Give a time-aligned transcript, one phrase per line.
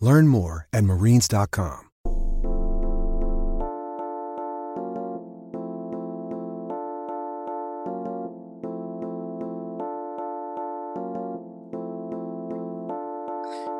[0.00, 1.88] Learn more at marines.com.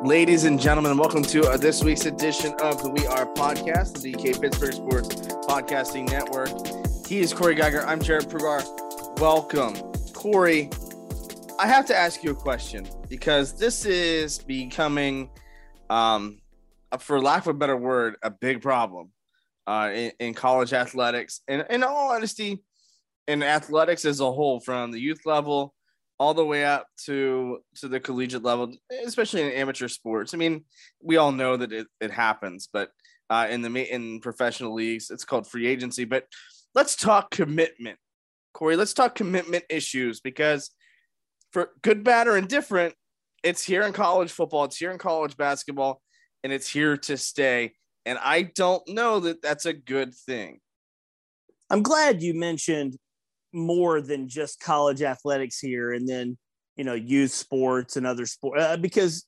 [0.03, 4.13] Ladies and gentlemen, welcome to uh, this week's edition of the We Are podcast, the
[4.13, 5.09] DK Pittsburgh Sports
[5.45, 6.49] Podcasting Network.
[7.05, 7.85] He is Corey Giger.
[7.85, 9.19] I'm Jared Prugar.
[9.19, 9.75] Welcome.
[10.13, 10.69] Corey,
[11.59, 15.29] I have to ask you a question because this is becoming,
[15.89, 16.39] um,
[16.99, 19.11] for lack of a better word, a big problem
[19.67, 21.41] uh, in, in college athletics.
[21.47, 22.63] And in all honesty,
[23.27, 25.73] in athletics as a whole, from the youth level
[26.19, 28.73] all the way up to to the collegiate level,
[29.05, 30.33] especially in amateur sports.
[30.33, 30.65] I mean,
[31.01, 32.91] we all know that it, it happens, but
[33.29, 36.03] uh, in the in professional leagues, it's called free agency.
[36.03, 36.25] But
[36.75, 37.97] let's talk commitment,
[38.53, 38.75] Corey.
[38.75, 40.71] Let's talk commitment issues because
[41.51, 42.95] for good, bad, or indifferent,
[43.43, 46.01] it's here in college football, it's here in college basketball,
[46.43, 47.73] and it's here to stay.
[48.05, 50.59] And I don't know that that's a good thing.
[51.69, 52.97] I'm glad you mentioned
[53.53, 56.37] more than just college athletics here and then
[56.75, 59.25] you know youth sports and other sports uh, because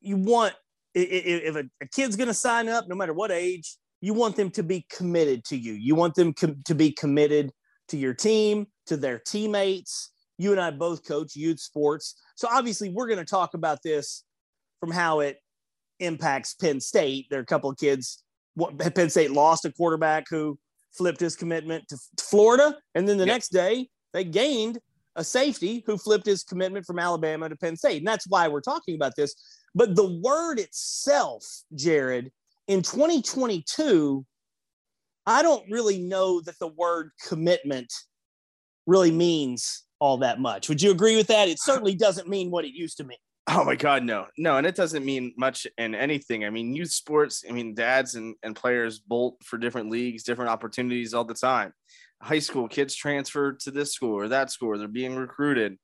[0.00, 0.54] you want
[0.94, 4.62] if a, kid's going to sign up no matter what age you want them to
[4.62, 7.50] be committed to you you want them com- to be committed
[7.88, 12.90] to your team to their teammates you and i both coach youth sports so obviously
[12.90, 14.24] we're going to talk about this
[14.80, 15.38] from how it
[16.00, 18.22] impacts penn state there are a couple of kids
[18.94, 20.58] penn state lost a quarterback who
[20.96, 22.76] flipped his commitment to Florida.
[22.94, 23.34] And then the yep.
[23.34, 24.78] next day, they gained
[25.16, 27.98] a safety who flipped his commitment from Alabama to Penn State.
[27.98, 29.34] And that's why we're talking about this.
[29.74, 31.44] But the word itself,
[31.74, 32.30] Jared,
[32.68, 34.24] in 2022,
[35.26, 37.92] I don't really know that the word commitment
[38.86, 40.68] really means all that much.
[40.68, 41.48] Would you agree with that?
[41.48, 43.18] It certainly doesn't mean what it used to mean.
[43.46, 46.44] Oh my God, no, no, and it doesn't mean much in anything.
[46.44, 47.44] I mean, youth sports.
[47.48, 51.72] I mean, dads and, and players bolt for different leagues, different opportunities all the time.
[52.22, 54.76] High school kids transfer to this school or that school.
[54.78, 55.76] They're being recruited.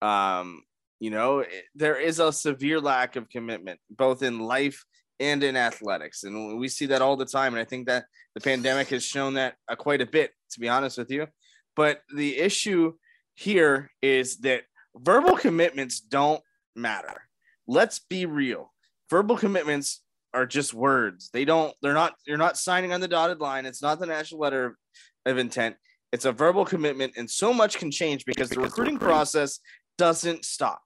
[0.00, 0.62] Um,
[1.00, 4.84] you know, it, there is a severe lack of commitment both in life
[5.18, 7.54] and in athletics, and we see that all the time.
[7.54, 8.04] And I think that
[8.34, 11.26] the pandemic has shown that uh, quite a bit, to be honest with you.
[11.74, 12.94] But the issue
[13.40, 14.64] here is that
[14.94, 16.42] verbal commitments don't
[16.76, 17.22] matter.
[17.66, 18.70] Let's be real.
[19.08, 20.02] Verbal commitments
[20.34, 21.30] are just words.
[21.32, 23.64] They don't, they're not, you're not signing on the dotted line.
[23.64, 24.76] It's not the national letter
[25.24, 25.76] of intent.
[26.12, 29.60] It's a verbal commitment, and so much can change because the recruiting process
[29.96, 30.82] doesn't stop.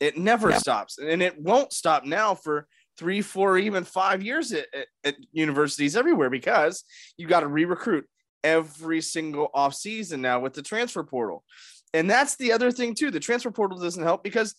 [0.00, 0.58] It never yeah.
[0.58, 2.66] stops, and it won't stop now for
[2.98, 6.82] three, four, even five years at, at, at universities everywhere because
[7.16, 8.06] you got to re-recruit
[8.42, 11.44] every single off season now with the transfer portal.
[11.94, 13.10] And that's the other thing too.
[13.10, 14.54] The transfer portal doesn't help because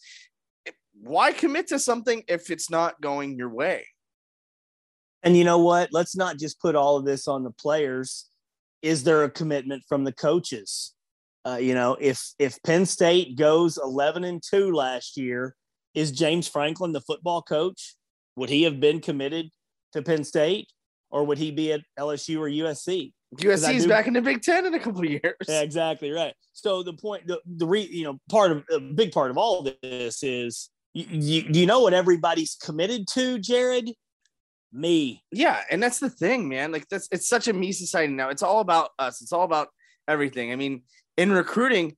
[1.01, 3.85] why commit to something if it's not going your way?
[5.23, 5.89] And you know what?
[5.91, 8.29] Let's not just put all of this on the players.
[8.81, 10.93] Is there a commitment from the coaches?
[11.45, 15.55] Uh, you know, if if Penn State goes 11 and 2 last year,
[15.93, 17.95] is James Franklin the football coach?
[18.35, 19.49] Would he have been committed
[19.93, 20.69] to Penn State
[21.09, 23.13] or would he be at LSU or USC?
[23.37, 25.35] USC is back in the Big Ten in a couple of years.
[25.47, 26.33] Yeah, exactly right.
[26.53, 29.59] So the point, the the re, you know, part of a big part of all
[29.59, 33.91] of this is you, you, you know what everybody's committed to, Jared?
[34.71, 35.23] Me.
[35.31, 36.71] Yeah, and that's the thing, man.
[36.71, 38.29] Like that's it's such a me society now.
[38.29, 39.21] It's all about us.
[39.21, 39.69] It's all about
[40.07, 40.51] everything.
[40.51, 40.83] I mean,
[41.17, 41.95] in recruiting,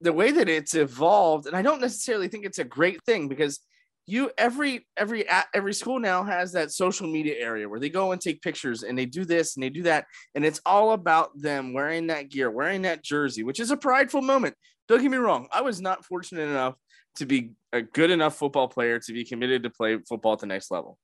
[0.00, 3.60] the way that it's evolved, and I don't necessarily think it's a great thing because
[4.08, 8.20] you every every every school now has that social media area where they go and
[8.20, 11.72] take pictures and they do this and they do that and it's all about them
[11.72, 14.54] wearing that gear wearing that jersey which is a prideful moment
[14.88, 16.74] don't get me wrong i was not fortunate enough
[17.18, 20.46] to be a good enough football player to be committed to play football at the
[20.46, 20.98] next level.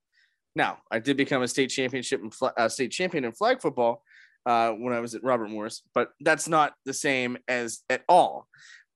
[0.56, 4.02] Now, I did become a state championship and uh, state champion in flag football
[4.46, 8.46] uh, when I was at Robert Morris, but that's not the same as at all.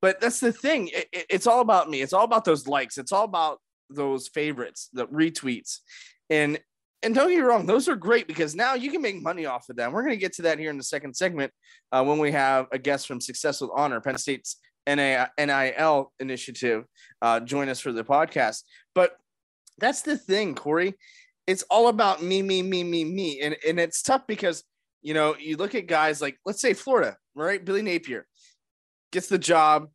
[0.01, 0.87] But that's the thing.
[0.87, 2.01] It, it, it's all about me.
[2.01, 2.97] It's all about those likes.
[2.97, 3.59] It's all about
[3.89, 5.79] those favorites, the retweets,
[6.29, 6.59] and
[7.01, 9.69] and don't get me wrong, those are great because now you can make money off
[9.69, 9.93] of them.
[9.93, 11.53] We're going to get to that here in the second segment
[11.93, 14.57] uh, when we have a guest from Success with Honor, Penn State's
[14.87, 16.85] NIL initiative,
[17.21, 18.63] uh, join us for the podcast.
[18.93, 19.15] But
[19.77, 20.93] that's the thing, Corey.
[21.47, 23.39] It's all about me, me, me, me, me.
[23.41, 24.63] And, and it's tough because,
[25.01, 27.63] you know, you look at guys like, let's say Florida, right?
[27.63, 28.27] Billy Napier
[29.11, 29.89] gets the job,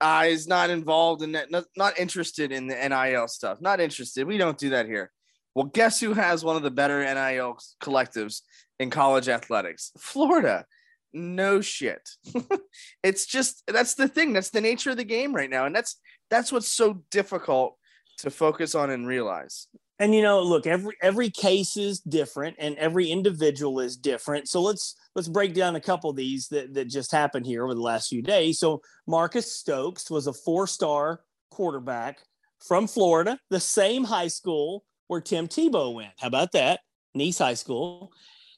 [0.00, 4.26] uh, is not involved in that, not, not interested in the NIL stuff, not interested.
[4.26, 5.10] We don't do that here.
[5.54, 8.42] Well, guess who has one of the better NIL collectives
[8.78, 9.92] in college athletics?
[9.98, 10.64] Florida.
[11.12, 12.08] No shit.
[13.02, 14.32] it's just that's the thing.
[14.32, 15.66] That's the nature of the game right now.
[15.66, 16.00] And that's
[16.30, 17.76] that's what's so difficult
[18.18, 19.66] to focus on and realize.
[20.00, 24.48] And you know, look, every every case is different and every individual is different.
[24.48, 27.74] So let's let's break down a couple of these that, that just happened here over
[27.74, 28.58] the last few days.
[28.58, 31.20] So Marcus Stokes was a four-star
[31.50, 32.20] quarterback
[32.66, 36.12] from Florida, the same high school where Tim Tebow went.
[36.18, 36.80] How about that?
[37.14, 38.10] Nease High School.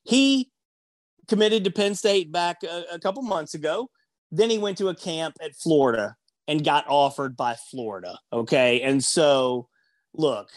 [0.04, 0.50] He
[1.26, 3.88] committed to Penn State back a, a couple months ago.
[4.30, 6.14] Then he went to a camp at Florida
[6.46, 8.18] and got offered by Florida.
[8.32, 8.80] Okay.
[8.82, 9.68] And so,
[10.14, 10.50] look,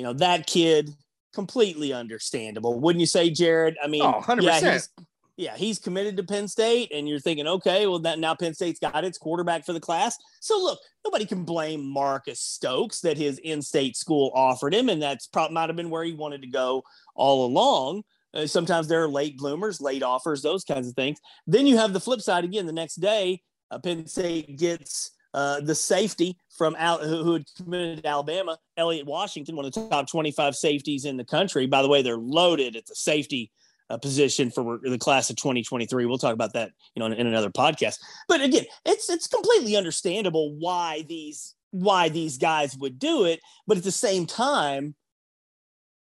[0.00, 0.96] you know, that kid,
[1.34, 2.80] completely understandable.
[2.80, 3.76] Wouldn't you say, Jared?
[3.84, 4.42] I mean, oh, 100%.
[4.42, 4.88] yeah, he's,
[5.36, 8.80] yeah, he's committed to Penn State, and you're thinking, okay, well, that now Penn State's
[8.80, 10.16] got its quarterback for the class.
[10.40, 15.26] So look, nobody can blame Marcus Stokes that his in-state school offered him, and that's
[15.26, 16.82] probably might have been where he wanted to go
[17.14, 18.02] all along.
[18.32, 21.18] Uh, sometimes there are late bloomers, late offers, those kinds of things.
[21.46, 22.64] Then you have the flip side again.
[22.64, 27.44] The next day, uh, Penn State gets uh, the safety from Al, who, who had
[27.56, 31.66] committed to Alabama, Elliot Washington, one of the top 25 safeties in the country.
[31.66, 33.50] By the way, they're loaded at the safety
[33.90, 36.06] uh, position for the class of 2023.
[36.06, 37.98] We'll talk about that, you know, in, in, another podcast.
[38.28, 43.40] But again, it's it's completely understandable why these why these guys would do it.
[43.66, 44.94] But at the same time,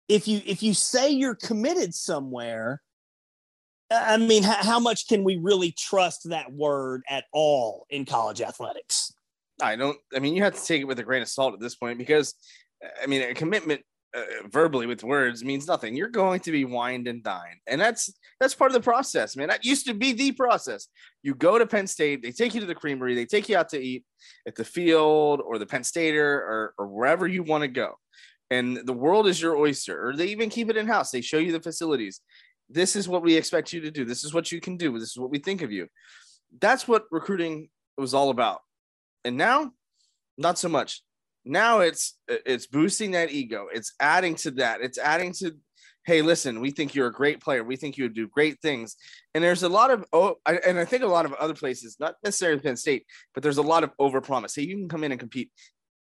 [0.07, 2.81] if you if you say you're committed somewhere,
[3.91, 9.13] I mean, how much can we really trust that word at all in college athletics?
[9.61, 9.97] I don't.
[10.13, 11.97] I mean, you have to take it with a grain of salt at this point
[11.97, 12.33] because,
[13.01, 13.81] I mean, a commitment
[14.15, 15.95] uh, verbally with words means nothing.
[15.95, 19.47] You're going to be wined and dined, and that's that's part of the process, man.
[19.47, 20.87] That used to be the process.
[21.23, 23.69] You go to Penn State, they take you to the creamery, they take you out
[23.69, 24.03] to eat
[24.47, 27.93] at the field or the Penn Stater or, or wherever you want to go,
[28.49, 30.07] and the world is your oyster.
[30.07, 31.11] Or they even keep it in house.
[31.11, 32.21] They show you the facilities.
[32.69, 34.05] This is what we expect you to do.
[34.05, 34.97] This is what you can do.
[34.97, 35.87] This is what we think of you.
[36.59, 38.61] That's what recruiting was all about.
[39.25, 39.71] And now,
[40.37, 41.01] not so much.
[41.43, 43.67] Now it's it's boosting that ego.
[43.73, 44.81] It's adding to that.
[44.81, 45.55] It's adding to
[46.05, 47.63] hey listen we think you're a great player.
[47.63, 48.95] We think you would do great things.
[49.33, 52.15] And there's a lot of oh and i think a lot of other places not
[52.23, 55.11] necessarily penn state but there's a lot of over promise hey you can come in
[55.11, 55.51] and compete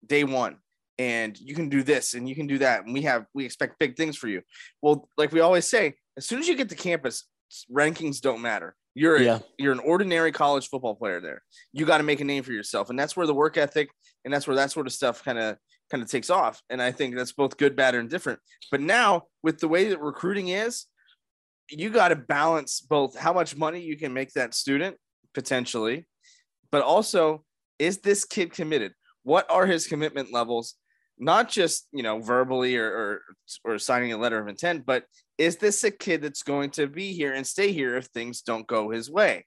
[0.05, 0.57] day one
[1.01, 2.85] and you can do this and you can do that.
[2.85, 4.41] And we have we expect big things for you.
[4.81, 7.27] Well like we always say as soon as you get to campus
[7.71, 9.39] rankings don't matter you're a, yeah.
[9.57, 11.41] you're an ordinary college football player there.
[11.71, 13.89] You got to make a name for yourself, and that's where the work ethic
[14.25, 15.57] and that's where that sort of stuff kind of
[15.89, 16.61] kind of takes off.
[16.69, 18.39] And I think that's both good, bad, and different.
[18.69, 20.85] But now with the way that recruiting is,
[21.69, 24.97] you got to balance both how much money you can make that student
[25.33, 26.07] potentially,
[26.71, 27.43] but also
[27.79, 28.93] is this kid committed?
[29.23, 30.75] What are his commitment levels?
[31.21, 33.21] Not just you know verbally or, or
[33.63, 35.05] or signing a letter of intent, but
[35.37, 38.67] is this a kid that's going to be here and stay here if things don't
[38.67, 39.45] go his way?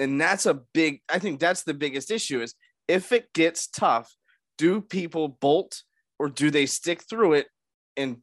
[0.00, 2.54] And that's a big, I think that's the biggest issue is
[2.88, 4.12] if it gets tough,
[4.56, 5.82] do people bolt
[6.18, 7.46] or do they stick through it
[7.96, 8.18] and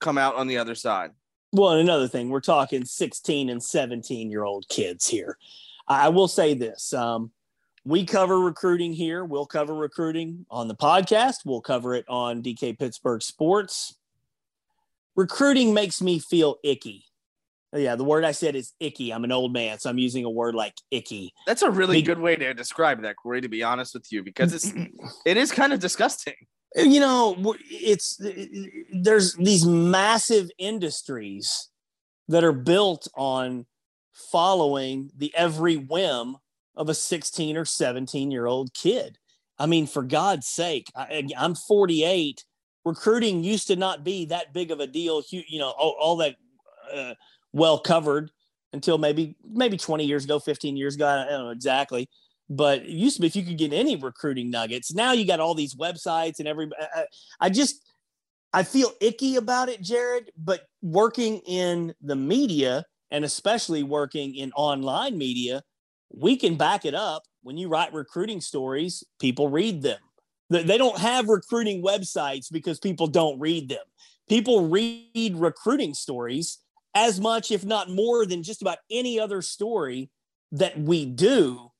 [0.00, 1.10] come out on the other side?
[1.52, 5.36] Well, and another thing, we're talking 16 and 17 year old kids here.
[5.88, 6.92] I will say this.
[6.92, 7.32] Um,
[7.86, 9.24] we cover recruiting here.
[9.24, 11.36] We'll cover recruiting on the podcast.
[11.46, 13.96] We'll cover it on DK Pittsburgh Sports
[15.16, 17.04] recruiting makes me feel icky.
[17.74, 19.12] Yeah, the word I said is icky.
[19.12, 21.32] I'm an old man, so I'm using a word like icky.
[21.46, 23.40] That's a really Be- good way to describe that, Corey.
[23.40, 24.72] To be honest with you, because it's
[25.26, 26.34] it is kind of disgusting.
[26.76, 28.32] You know, it's uh,
[28.92, 31.68] there's these massive industries
[32.28, 33.66] that are built on
[34.12, 36.36] following the every whim
[36.76, 39.18] of a 16 or 17 year old kid.
[39.58, 42.44] I mean, for God's sake, I, I'm 48
[42.84, 46.36] recruiting used to not be that big of a deal, you know, all, all that
[46.94, 47.14] uh,
[47.52, 48.30] well covered
[48.72, 51.06] until maybe maybe 20 years ago, 15 years ago.
[51.06, 52.08] I don't know exactly.
[52.48, 54.94] But it used to be if you could get any recruiting nuggets.
[54.94, 56.70] Now you got all these websites and every.
[56.94, 57.06] I,
[57.40, 57.80] I just
[58.52, 64.52] I feel icky about it, Jared, but working in the media and especially working in
[64.52, 65.62] online media,
[66.10, 67.22] we can back it up.
[67.42, 69.98] When you write recruiting stories, people read them.
[70.50, 73.84] They don't have recruiting websites because people don't read them.
[74.28, 76.58] People read recruiting stories
[76.94, 80.10] as much, if not more, than just about any other story
[80.52, 81.70] that we do.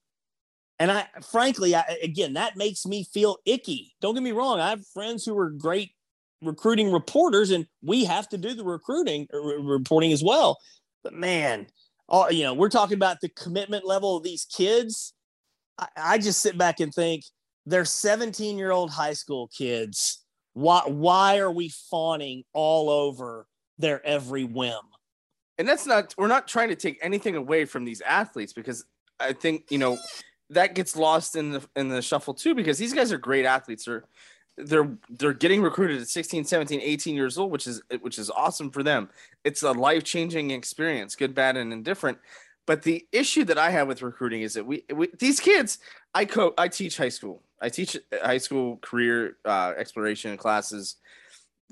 [0.79, 3.95] And I, frankly, I, again, that makes me feel icky.
[4.01, 4.61] Don't get me wrong.
[4.61, 5.93] I have friends who are great
[6.43, 10.59] recruiting reporters, and we have to do the recruiting uh, reporting as well.
[11.03, 11.67] But man,
[12.09, 15.15] all you know, we're talking about the commitment level of these kids.
[15.79, 17.25] I, I just sit back and think
[17.67, 20.25] they're 17 year old high school kids.
[20.55, 23.47] Why why are we fawning all over
[23.79, 24.75] their every whim?
[25.59, 28.85] And that's not we're not trying to take anything away from these athletes because
[29.19, 29.99] I think, you know,
[30.51, 33.85] that gets lost in the in the shuffle too because these guys are great athletes.
[33.85, 34.05] They're
[34.57, 38.71] they're they're getting recruited at 16 17 18 years old which is which is awesome
[38.71, 39.09] for them.
[39.45, 42.19] It's a life-changing experience good bad and indifferent.
[42.67, 45.79] But the issue that i have with recruiting is that we, we these kids
[46.15, 47.43] i co i teach high school.
[47.61, 50.97] I teach high school career uh, exploration classes.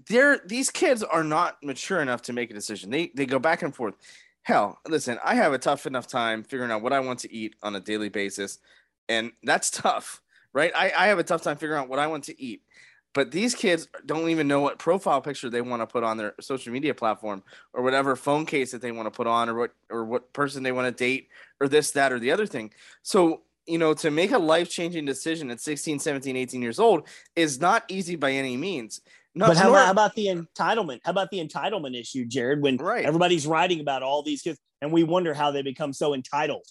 [0.09, 2.91] They're these kids are not mature enough to make a decision.
[2.91, 3.95] They they go back and forth.
[4.43, 7.57] Hell listen i have a tough enough time figuring out what i want to eat
[7.63, 8.59] on a daily basis
[9.09, 10.21] and that's tough
[10.55, 10.73] right?
[10.75, 12.63] I, I have a tough time figuring out what I want to eat.
[13.13, 16.35] But these kids don't even know what profile picture they want to put on their
[16.41, 19.71] social media platform or whatever phone case that they want to put on or what
[19.89, 21.29] or what person they want to date
[21.61, 22.73] or this, that, or the other thing.
[23.03, 27.07] So, you know, to make a life-changing decision at 16, 17, 18 years old
[27.37, 29.01] is not easy by any means.
[29.37, 31.01] No, but how, nor, about, how about the entitlement?
[31.05, 32.63] How about the entitlement issue, Jared?
[32.63, 33.05] When right.
[33.05, 36.67] everybody's writing about all these kids and we wonder how they become so entitled.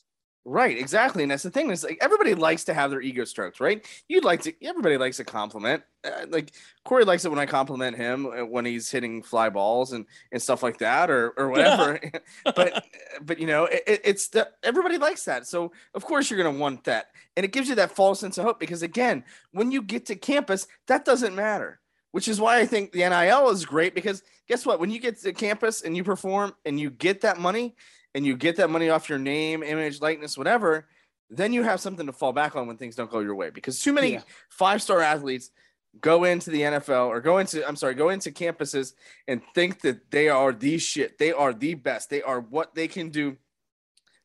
[0.45, 1.69] Right, exactly, and that's the thing.
[1.71, 3.85] Is like everybody likes to have their ego stroked, right?
[4.09, 4.53] You'd like to.
[4.61, 5.83] Everybody likes a compliment.
[6.03, 6.51] Uh, like
[6.83, 10.41] Corey likes it when I compliment him uh, when he's hitting fly balls and and
[10.41, 11.97] stuff like that, or or whatever.
[12.55, 12.83] But
[13.21, 15.47] but you know, it, it's the, everybody likes that.
[15.47, 17.05] So of course you're gonna want that,
[17.37, 19.23] and it gives you that false sense of hope because again,
[19.53, 21.79] when you get to campus, that doesn't matter.
[22.11, 24.79] Which is why I think the NIL is great because guess what?
[24.79, 27.75] When you get to campus and you perform and you get that money,
[28.15, 30.87] and you get that money off your name, image, likeness, whatever,
[31.29, 33.49] then you have something to fall back on when things don't go your way.
[33.49, 34.21] Because too many yeah.
[34.49, 35.51] five star athletes
[35.99, 38.93] go into the NFL or go into, I'm sorry, go into campuses
[39.27, 41.17] and think that they are the shit.
[41.17, 42.09] They are the best.
[42.09, 43.37] They are what they can do.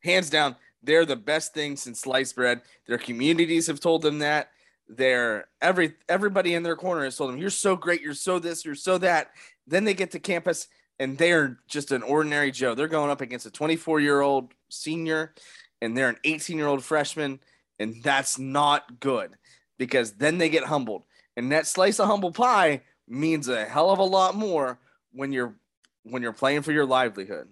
[0.03, 2.61] Hands down, they're the best thing since sliced bread.
[2.87, 4.51] Their communities have told them that.
[4.87, 8.65] Their every everybody in their corner has told them, You're so great, you're so this,
[8.65, 9.31] you're so that.
[9.67, 10.67] Then they get to campus
[10.99, 12.75] and they're just an ordinary Joe.
[12.75, 15.33] They're going up against a 24 year old senior,
[15.81, 17.39] and they're an 18 year old freshman,
[17.79, 19.31] and that's not good
[19.77, 21.03] because then they get humbled,
[21.37, 24.79] and that slice of humble pie means a hell of a lot more
[25.11, 25.55] when you're
[26.03, 27.47] when you're playing for your livelihood.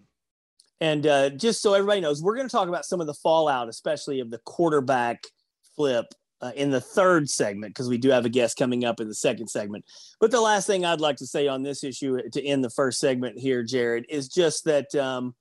[0.80, 3.68] And uh, just so everybody knows, we're going to talk about some of the fallout,
[3.68, 5.24] especially of the quarterback
[5.76, 6.06] flip
[6.42, 9.16] uh, in the third segment because we do have a guest coming up in the
[9.16, 9.86] second segment.
[10.20, 13.00] But the last thing I'd like to say on this issue to end the first
[13.00, 15.36] segment here, Jared, is just that um,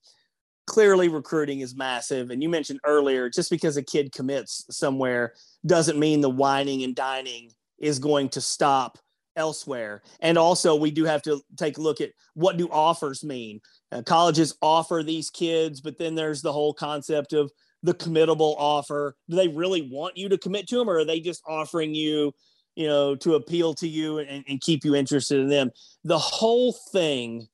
[0.66, 2.30] clearly recruiting is massive.
[2.30, 5.34] And you mentioned earlier, just because a kid commits somewhere
[5.64, 8.98] doesn't mean the whining and dining is going to stop
[9.36, 10.02] elsewhere.
[10.20, 13.60] And also, we do have to take a look at what do offers mean.
[13.92, 17.52] Uh, colleges offer these kids, but then there's the whole concept of
[17.86, 19.16] the committable offer?
[19.30, 22.34] Do they really want you to commit to them, or are they just offering you,
[22.74, 25.70] you know, to appeal to you and, and keep you interested in them?
[26.04, 27.48] The whole thing.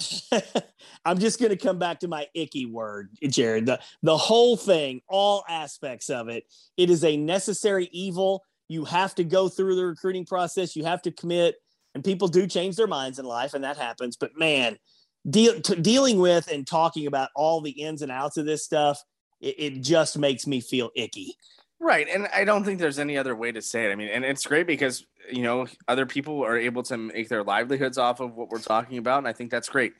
[1.04, 3.66] I'm just going to come back to my icky word, Jared.
[3.66, 6.44] The, the whole thing, all aspects of it,
[6.76, 8.42] it is a necessary evil.
[8.68, 10.74] You have to go through the recruiting process.
[10.74, 11.56] You have to commit,
[11.94, 14.16] and people do change their minds in life, and that happens.
[14.16, 14.78] But man,
[15.30, 19.00] deal, t- dealing with and talking about all the ins and outs of this stuff
[19.44, 21.36] it, it just makes me feel icky.
[21.78, 22.08] Right.
[22.08, 23.92] And I don't think there's any other way to say it.
[23.92, 27.42] I mean, and it's great because, you know, other people are able to make their
[27.44, 29.18] livelihoods off of what we're talking about.
[29.18, 29.92] And I think that's great.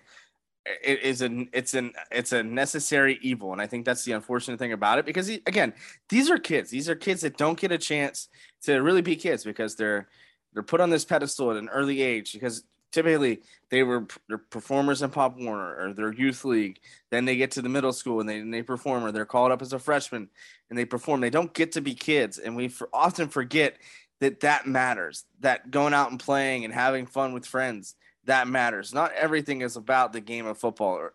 [0.82, 4.58] It is an it's an it's a necessary evil, and I think that's the unfortunate
[4.58, 5.04] thing about it.
[5.04, 5.74] Because again,
[6.08, 6.70] these are kids.
[6.70, 8.30] These are kids that don't get a chance
[8.62, 10.08] to really be kids because they're
[10.54, 12.32] they're put on this pedestal at an early age.
[12.32, 16.78] Because typically they were they're performers in Pop Warner or their youth league.
[17.10, 19.50] Then they get to the middle school and they and they perform, or they're called
[19.50, 20.28] up as a freshman
[20.70, 21.20] and they perform.
[21.20, 23.76] They don't get to be kids, and we for, often forget
[24.20, 25.24] that that matters.
[25.40, 27.96] That going out and playing and having fun with friends
[28.26, 28.94] that matters.
[28.94, 30.94] Not everything is about the game of football.
[30.94, 31.12] Or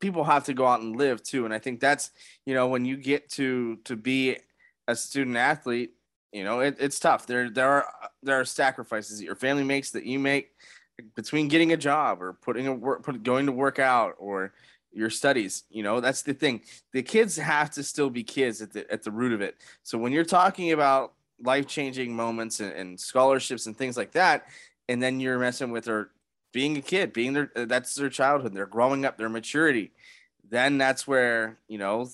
[0.00, 2.10] people have to go out and live too, and I think that's
[2.46, 4.38] you know when you get to to be
[4.88, 5.92] a student athlete
[6.32, 7.86] you know it, it's tough there there are
[8.22, 10.50] there are sacrifices that your family makes that you make
[11.14, 14.52] between getting a job or putting a work, put, going to work out or
[14.92, 15.64] your studies.
[15.70, 16.62] You know, that's the thing.
[16.92, 19.56] The kids have to still be kids at the at the root of it.
[19.82, 21.12] So when you're talking about
[21.42, 24.46] life changing moments and, and, scholarships and things like that,
[24.88, 26.10] and then you're messing with their
[26.52, 29.92] being a kid, being their that's their childhood, they're growing up, their maturity.
[30.48, 32.08] Then that's where you know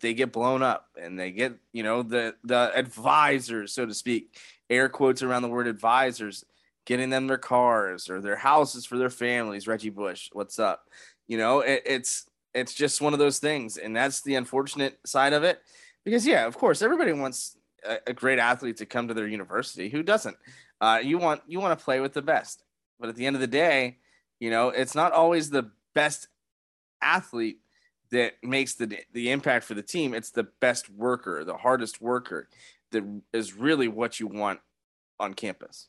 [0.00, 4.36] they get blown up and they get you know the the advisors, so to speak,
[4.68, 6.44] air quotes around the word advisors,
[6.88, 9.68] getting them their cars or their houses for their families.
[9.68, 10.88] Reggie Bush, what's up?
[11.26, 15.34] You know, it, it's it's just one of those things, and that's the unfortunate side
[15.34, 15.60] of it.
[16.02, 19.90] Because yeah, of course, everybody wants a, a great athlete to come to their university.
[19.90, 20.38] Who doesn't?
[20.80, 22.64] Uh, you want you want to play with the best,
[22.98, 23.98] but at the end of the day,
[24.40, 26.28] you know, it's not always the best
[27.02, 27.58] athlete
[28.12, 30.14] that makes the the impact for the team.
[30.14, 32.48] It's the best worker, the hardest worker,
[32.92, 33.04] that
[33.34, 34.60] is really what you want
[35.20, 35.88] on campus.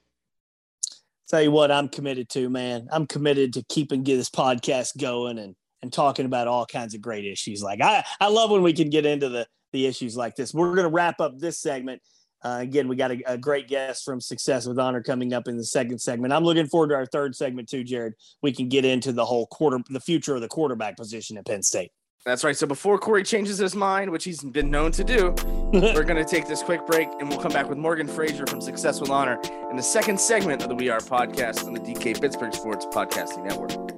[1.30, 2.88] Tell you what, I'm committed to, man.
[2.92, 7.24] I'm committed to keeping this podcast going and and talking about all kinds of great
[7.24, 7.64] issues.
[7.64, 10.54] Like I, I love when we can get into the the issues like this.
[10.54, 12.02] We're going to wrap up this segment.
[12.44, 15.58] Uh, again, we got a, a, great guest from Success with Honor coming up in
[15.58, 16.34] the second segment.
[16.34, 18.14] I'm looking forward to our third segment too, Jared.
[18.42, 21.62] We can get into the whole quarter, the future of the quarterback position at Penn
[21.62, 21.92] State.
[22.26, 22.56] That's right.
[22.56, 25.34] So before Corey changes his mind, which he's been known to do,
[25.74, 28.62] we're going to take this quick break and we'll come back with Morgan Fraser from
[28.62, 32.20] Success with Honor in the second segment of the We Are podcast on the DK
[32.20, 33.89] Pittsburgh Sports Podcasting Network.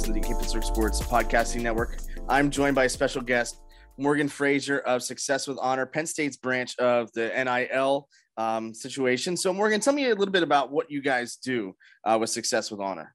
[0.00, 1.98] Podcast on the DK Pittsburgh Sports Podcasting Network.
[2.28, 3.60] I'm joined by a special guest,
[3.98, 9.36] Morgan Fraser of Success with Honor, Penn State's branch of the NIL um, situation.
[9.36, 12.70] So, Morgan, tell me a little bit about what you guys do uh, with Success
[12.70, 13.14] with Honor.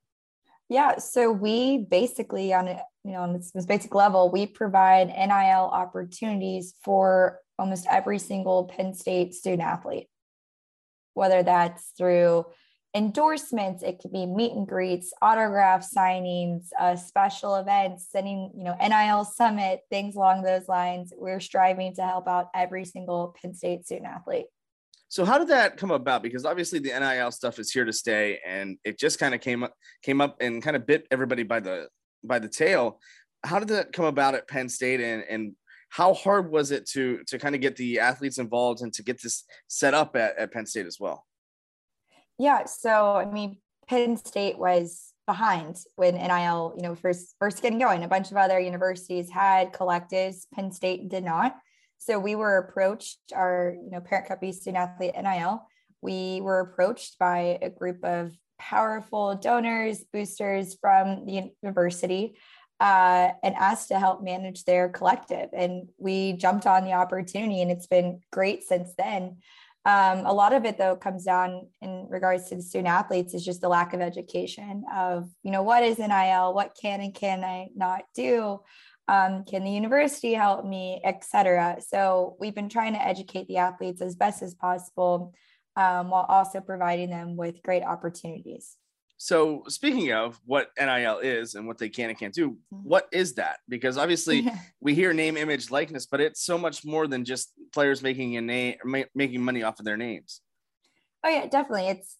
[0.70, 5.70] Yeah, so we basically on a you know on this basic level, we provide NIL
[5.72, 10.08] opportunities for almost every single Penn State student athlete,
[11.14, 12.46] whether that's through
[12.96, 13.84] endorsements.
[13.84, 19.26] It could be meet and greets autograph signings uh, special events sending you know nil
[19.26, 21.14] summit things along those lines.
[21.16, 24.46] We're striving to help out every single penn state student athlete.
[25.10, 26.24] So how did that come about?
[26.24, 29.64] Because obviously the nil stuff is here to stay and it just kind of came
[29.64, 31.90] up came up and kind of bit everybody by the
[32.24, 33.00] by the tail.
[33.44, 35.54] How did that come about at penn state and and
[35.90, 39.22] how hard was it to to kind of get the athletes involved and to get
[39.22, 41.26] this set up at, at penn state as well
[42.38, 42.66] yeah.
[42.66, 48.04] So, I mean, Penn State was behind when NIL, you know, first first getting going.
[48.04, 50.46] A bunch of other universities had collectives.
[50.54, 51.56] Penn State did not.
[51.98, 55.68] So we were approached, our you know parent company student athlete NIL.
[56.02, 62.38] We were approached by a group of powerful donors, boosters from the university,
[62.80, 65.50] uh, and asked to help manage their collective.
[65.54, 69.38] And we jumped on the opportunity, and it's been great since then.
[69.86, 73.46] Um, a lot of it though comes down in regards to the student athletes is
[73.46, 77.44] just the lack of education of you know what is nil what can and can
[77.44, 78.60] i not do?
[79.08, 81.00] Um, can the university help me?
[81.04, 85.34] Etc so we've been trying to educate the athletes as best as possible
[85.76, 88.78] um, while also providing them with great opportunities
[89.18, 92.78] so speaking of what NIL is and what they can and can't do, mm-hmm.
[92.84, 93.60] what is that?
[93.70, 94.58] Because obviously yeah.
[94.82, 98.42] we hear name, image, likeness, but it's so much more than just players making a
[98.42, 98.76] name,
[99.14, 100.42] making money off of their names.
[101.24, 101.88] Oh yeah, definitely.
[101.88, 102.18] It's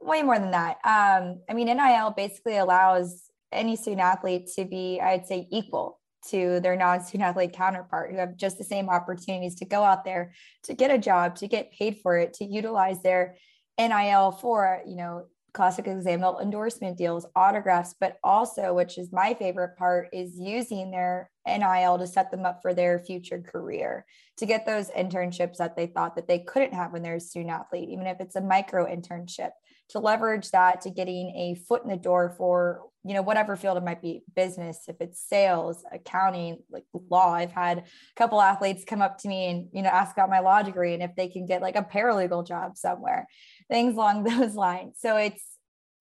[0.00, 0.76] way more than that.
[0.84, 6.60] Um, I mean, NIL basically allows any student athlete to be, I'd say, equal to
[6.60, 10.32] their non-student athlete counterpart who have just the same opportunities to go out there
[10.64, 13.36] to get a job, to get paid for it, to utilize their
[13.78, 15.26] NIL for, you know,
[15.56, 21.30] classic example endorsement deals autographs but also which is my favorite part is using their
[21.46, 24.04] nil to set them up for their future career
[24.36, 27.50] to get those internships that they thought that they couldn't have when they're a student
[27.50, 29.52] athlete even if it's a micro internship
[29.88, 33.76] to leverage that to getting a foot in the door for you know whatever field
[33.76, 37.32] it might be business if it's sales accounting like law.
[37.32, 37.84] I've had a
[38.16, 41.02] couple athletes come up to me and you know ask about my law degree and
[41.04, 43.28] if they can get like a paralegal job somewhere
[43.68, 44.96] things along those lines.
[44.98, 45.42] So it's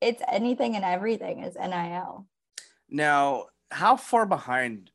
[0.02, 2.28] it's anything and everything is nil
[2.90, 4.92] now how far behind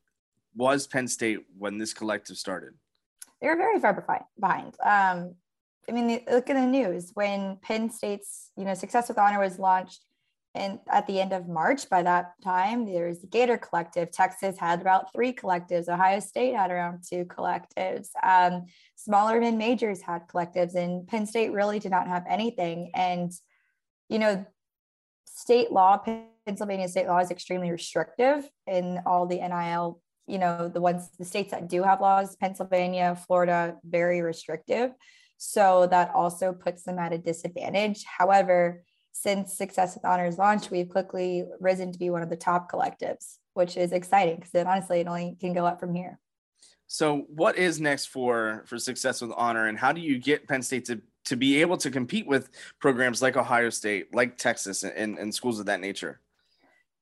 [0.55, 2.75] was penn state when this collective started?
[3.41, 3.95] They were very far
[4.39, 4.75] behind.
[4.85, 5.35] Um,
[5.89, 7.11] I mean, look at the news.
[7.15, 10.05] When Penn State's, you know, Success with Honor was launched
[10.55, 14.11] and at the end of March, by that time, there's the Gator Collective.
[14.11, 15.89] Texas had about three collectives.
[15.89, 18.09] Ohio State had around two collectives.
[18.21, 22.91] Um, smaller mid majors had collectives, and Penn State really did not have anything.
[22.95, 23.31] And,
[24.09, 24.45] you know,
[25.25, 26.03] state law,
[26.45, 31.25] Pennsylvania state law is extremely restrictive in all the NIL, you know, the ones, the
[31.25, 34.91] states that do have laws, Pennsylvania, Florida, very restrictive.
[35.37, 38.05] So that also puts them at a disadvantage.
[38.05, 38.83] However,
[39.21, 43.37] since Success with Honors launch, we've quickly risen to be one of the top collectives,
[43.53, 46.19] which is exciting because it honestly it only can go up from here.
[46.87, 50.63] So, what is next for for Success with Honor, and how do you get Penn
[50.63, 52.49] State to to be able to compete with
[52.81, 56.21] programs like Ohio State, like Texas, and, and schools of that nature?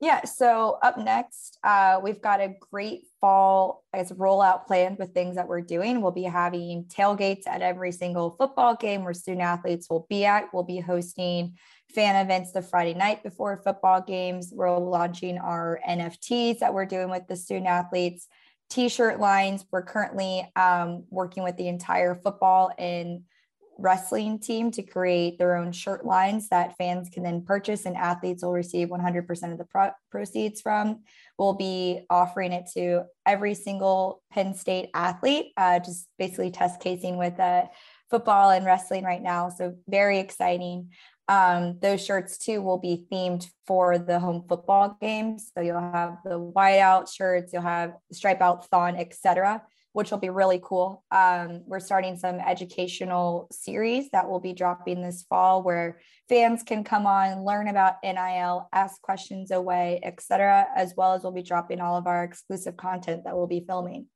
[0.00, 0.24] Yeah.
[0.24, 5.48] So up next, uh, we've got a great fall as rollout planned with things that
[5.48, 6.00] we're doing.
[6.00, 10.54] We'll be having tailgates at every single football game where student athletes will be at.
[10.54, 11.57] We'll be hosting
[11.94, 14.53] fan events the Friday night before football games.
[14.55, 18.27] We're launching our NFTs that we're doing with the student athletes,
[18.70, 19.64] t-shirt lines.
[19.70, 23.22] We're currently um, working with the entire football and
[23.79, 28.42] wrestling team to create their own shirt lines that fans can then purchase and athletes
[28.42, 31.01] will receive 100% of the pro- proceeds from.
[31.38, 37.16] We'll be offering it to every single Penn State athlete, uh, just basically test casing
[37.16, 37.66] with uh,
[38.11, 39.48] football and wrestling right now.
[39.48, 40.90] So, very exciting.
[41.28, 45.50] Um, those shirts too will be themed for the home football games.
[45.54, 49.62] So you'll have the whiteout shirts, you'll have stripe out thon, etc.,
[49.92, 51.04] which will be really cool.
[51.10, 56.84] Um, we're starting some educational series that will be dropping this fall where fans can
[56.84, 61.80] come on, learn about NIL, ask questions away, etc., as well as we'll be dropping
[61.80, 64.06] all of our exclusive content that we'll be filming.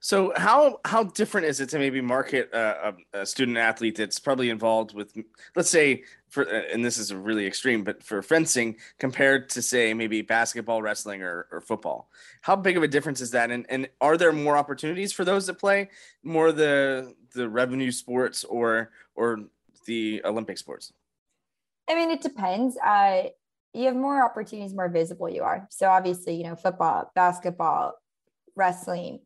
[0.00, 4.50] So how how different is it to maybe market a, a, student athlete that's probably
[4.50, 5.14] involved with,
[5.54, 10.22] let's say, for and this is really extreme, but for fencing compared to say maybe
[10.22, 12.08] basketball, wrestling, or, or football?
[12.40, 13.50] How big of a difference is that?
[13.50, 15.90] And and are there more opportunities for those that play
[16.22, 19.40] more the the revenue sports or or
[19.86, 20.92] the Olympic sports?
[21.88, 22.76] I mean, it depends.
[22.76, 23.24] Uh,
[23.74, 25.66] you have more opportunities, more visible you are.
[25.70, 27.94] So obviously, you know, football, basketball,
[28.56, 29.20] wrestling,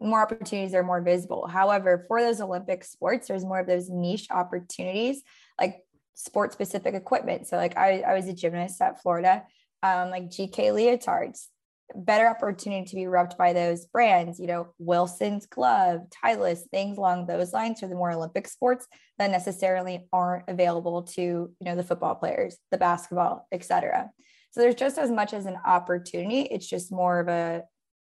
[0.00, 1.46] more opportunities are more visible.
[1.46, 5.22] However, for those Olympic sports, there's more of those niche opportunities,
[5.58, 7.46] like sport specific equipment.
[7.46, 9.44] So, like I, I was a gymnast at Florida,
[9.82, 11.46] um, like GK leotards,
[11.94, 17.26] better opportunity to be rubbed by those brands, you know, Wilson's glove, Titleist, things along
[17.26, 18.86] those lines for the more Olympic sports
[19.18, 24.10] that necessarily aren't available to, you know, the football players, the basketball, etc.
[24.50, 26.42] So there's just as much as an opportunity.
[26.42, 27.62] It's just more of a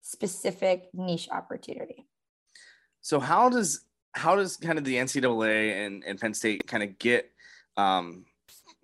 [0.03, 2.07] specific niche opportunity.
[3.01, 6.99] So how does how does kind of the NCAA and, and Penn State kind of
[6.99, 7.31] get
[7.79, 8.27] um,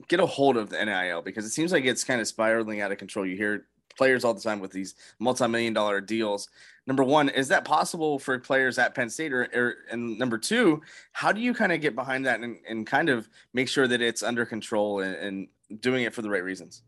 [0.09, 2.93] get a hold of the NIL because it seems like it's kind of spiraling out
[2.93, 3.27] of control.
[3.27, 6.49] You hear players all the time with these multi-million dollar deals.
[6.87, 9.33] Number one, is that possible for players at Penn State?
[9.33, 12.87] Or, or and number two, how do you kind of get behind that and, and
[12.87, 16.45] kind of make sure that it's under control and, and doing it for the right
[16.45, 16.83] reasons?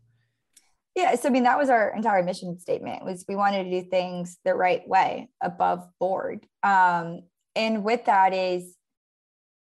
[0.95, 3.87] Yeah, so I mean that was our entire mission statement was we wanted to do
[3.87, 6.45] things the right way, above board.
[6.63, 7.21] Um,
[7.55, 8.75] and with that is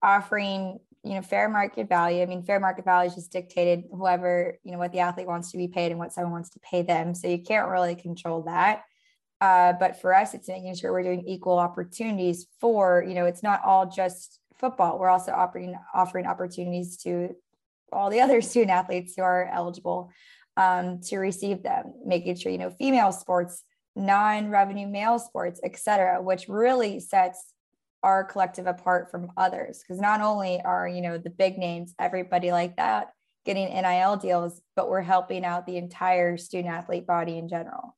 [0.03, 2.23] offering you know fair market value.
[2.23, 5.51] I mean, fair market value is just dictated whoever you know what the athlete wants
[5.53, 7.15] to be paid and what someone wants to pay them.
[7.15, 8.83] So you can't really control that.
[9.41, 13.43] Uh, but for us, it's making sure we're doing equal opportunities for you know it's
[13.43, 14.99] not all just football.
[14.99, 17.37] We're also offering offering opportunities to
[17.93, 20.11] all the other student athletes who are eligible
[20.57, 23.63] um, to receive them, making sure, you know, female sports,
[23.95, 27.53] non-revenue male sports, et cetera, which really sets
[28.07, 29.81] our collective apart from others.
[29.81, 33.09] Because not only are, you know, the big names, everybody like that
[33.45, 37.97] getting NIL deals, but we're helping out the entire student athlete body in general.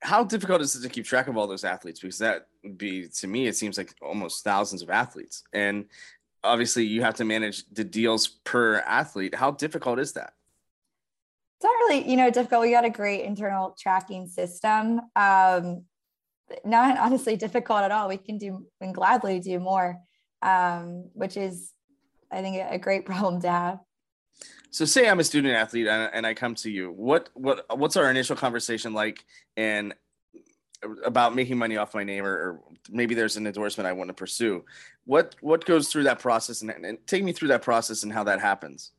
[0.00, 2.00] How difficult is it to keep track of all those athletes?
[2.00, 5.44] Because that would be, to me, it seems like almost thousands of athletes.
[5.52, 5.86] And
[6.42, 9.36] obviously you have to manage the deals per athlete.
[9.36, 10.32] How difficult is that?
[11.62, 15.84] it's not really you know difficult we got a great internal tracking system um
[16.64, 18.08] not honestly difficult at all.
[18.08, 20.00] We can do and gladly do more
[20.42, 21.72] um which is
[22.30, 23.78] i think a great problem to have.
[24.70, 26.90] So say i'm a student athlete and i come to you.
[26.90, 29.24] What what what's our initial conversation like
[29.56, 29.94] and
[31.04, 32.60] about making money off my name or, or,
[32.90, 34.64] maybe there's an endorsement i want to pursue?
[35.04, 38.24] What what goes through that process and, and take me through that process and how
[38.24, 38.92] that happens?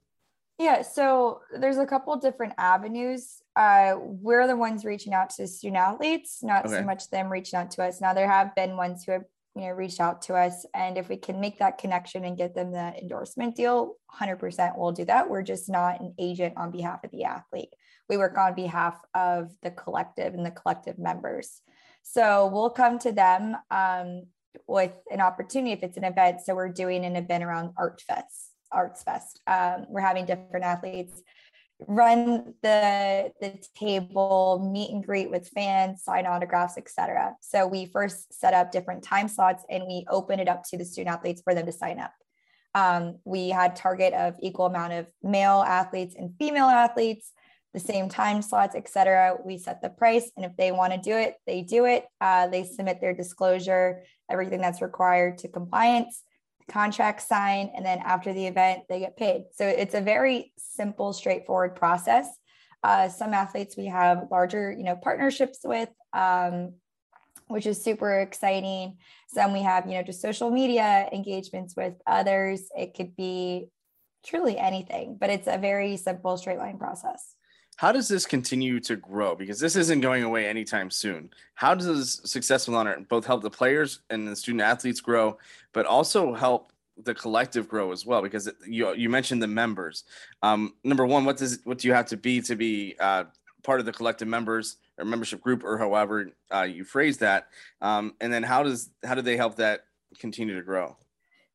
[0.59, 3.42] Yeah, so there's a couple different avenues.
[3.55, 6.75] Uh, we're the ones reaching out to student athletes, not okay.
[6.75, 8.01] so much them reaching out to us.
[8.01, 9.23] Now there have been ones who have
[9.55, 12.55] you know reached out to us and if we can make that connection and get
[12.55, 15.29] them the endorsement deal 100% we'll do that.
[15.29, 17.69] We're just not an agent on behalf of the athlete.
[18.09, 21.61] We work on behalf of the collective and the collective members.
[22.01, 24.23] So we'll come to them um,
[24.67, 26.41] with an opportunity if it's an event.
[26.41, 29.39] So we're doing an event around art fest arts fest.
[29.47, 31.21] Um, we're having different athletes
[31.87, 37.35] run the the table, meet and greet with fans, sign autographs, etc.
[37.41, 40.85] So we first set up different time slots and we open it up to the
[40.85, 42.13] student athletes for them to sign up.
[42.75, 47.31] Um, we had target of equal amount of male athletes and female athletes,
[47.73, 49.37] the same time slots, etc.
[49.43, 52.05] We set the price, and if they want to do it, they do it.
[52.19, 56.23] Uh, they submit their disclosure, everything that's required to compliance
[56.69, 59.45] contract signed, and then after the event, they get paid.
[59.53, 62.27] So it's a very simple, straightforward process.
[62.83, 66.73] Uh, some athletes we have larger, you know, partnerships with, um,
[67.47, 68.97] which is super exciting.
[69.27, 72.63] Some we have, you know, just social media engagements with others.
[72.77, 73.69] It could be
[74.25, 77.35] truly anything, but it's a very simple, straight line process
[77.75, 79.35] how does this continue to grow?
[79.35, 81.29] Because this isn't going away anytime soon.
[81.55, 85.37] How does Success with Honor both help the players and the student athletes grow,
[85.73, 86.71] but also help
[87.03, 88.21] the collective grow as well?
[88.21, 90.03] Because you you mentioned the members.
[90.41, 93.25] Um, number one, what does what do you have to be to be uh,
[93.63, 97.47] part of the collective members or membership group or however uh, you phrase that?
[97.81, 99.85] Um, and then how does how do they help that
[100.19, 100.95] continue to grow?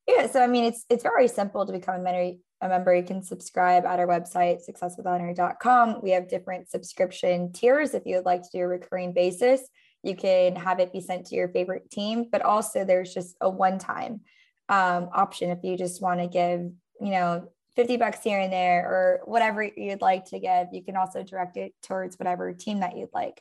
[0.09, 3.03] Yeah, so I mean, it's it's very simple to become a member a member, you
[3.03, 6.01] can subscribe at our website, successwithhonor.com.
[6.03, 7.94] We have different subscription tiers.
[7.94, 9.62] If you would like to do a recurring basis,
[10.03, 13.49] you can have it be sent to your favorite team, but also there's just a
[13.49, 14.21] one time
[14.68, 16.61] um, option if you just want to give,
[17.01, 20.68] you know, 50 bucks here and there or whatever you'd like to give.
[20.73, 23.40] You can also direct it towards whatever team that you'd like.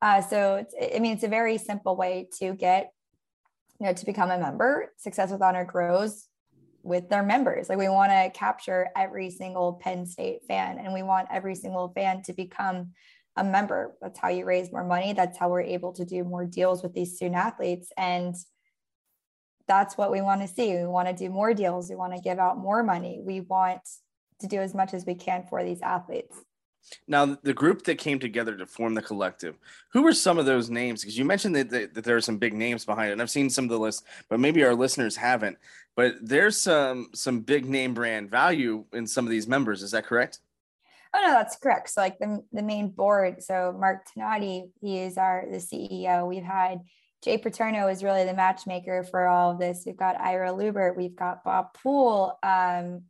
[0.00, 2.92] Uh, so I mean, it's a very simple way to get,
[3.78, 4.92] you know, to become a member.
[4.96, 6.28] Success with Honor grows
[6.84, 7.68] with their members.
[7.68, 11.88] Like we want to capture every single Penn State fan and we want every single
[11.88, 12.92] fan to become
[13.36, 13.96] a member.
[14.00, 15.14] That's how you raise more money.
[15.14, 17.90] That's how we're able to do more deals with these student athletes.
[17.96, 18.34] And
[19.66, 20.76] that's what we want to see.
[20.76, 21.88] We want to do more deals.
[21.88, 23.20] We want to give out more money.
[23.24, 23.80] We want
[24.40, 26.36] to do as much as we can for these athletes.
[27.08, 29.56] Now, the group that came together to form the collective,
[29.92, 31.00] who were some of those names?
[31.00, 33.30] Because you mentioned that, that, that, there are some big names behind it, and I've
[33.30, 35.58] seen some of the lists, but maybe our listeners haven't.
[35.96, 39.82] But there's some some big name brand value in some of these members.
[39.82, 40.40] Is that correct?
[41.14, 41.90] Oh no, that's correct.
[41.90, 43.42] So like the, the main board.
[43.42, 46.26] So Mark Tenati, he is our the CEO.
[46.26, 46.80] We've had
[47.22, 49.84] Jay Paterno is really the matchmaker for all of this.
[49.86, 53.04] We've got Ira Lubert, we've got Bob Poole, um,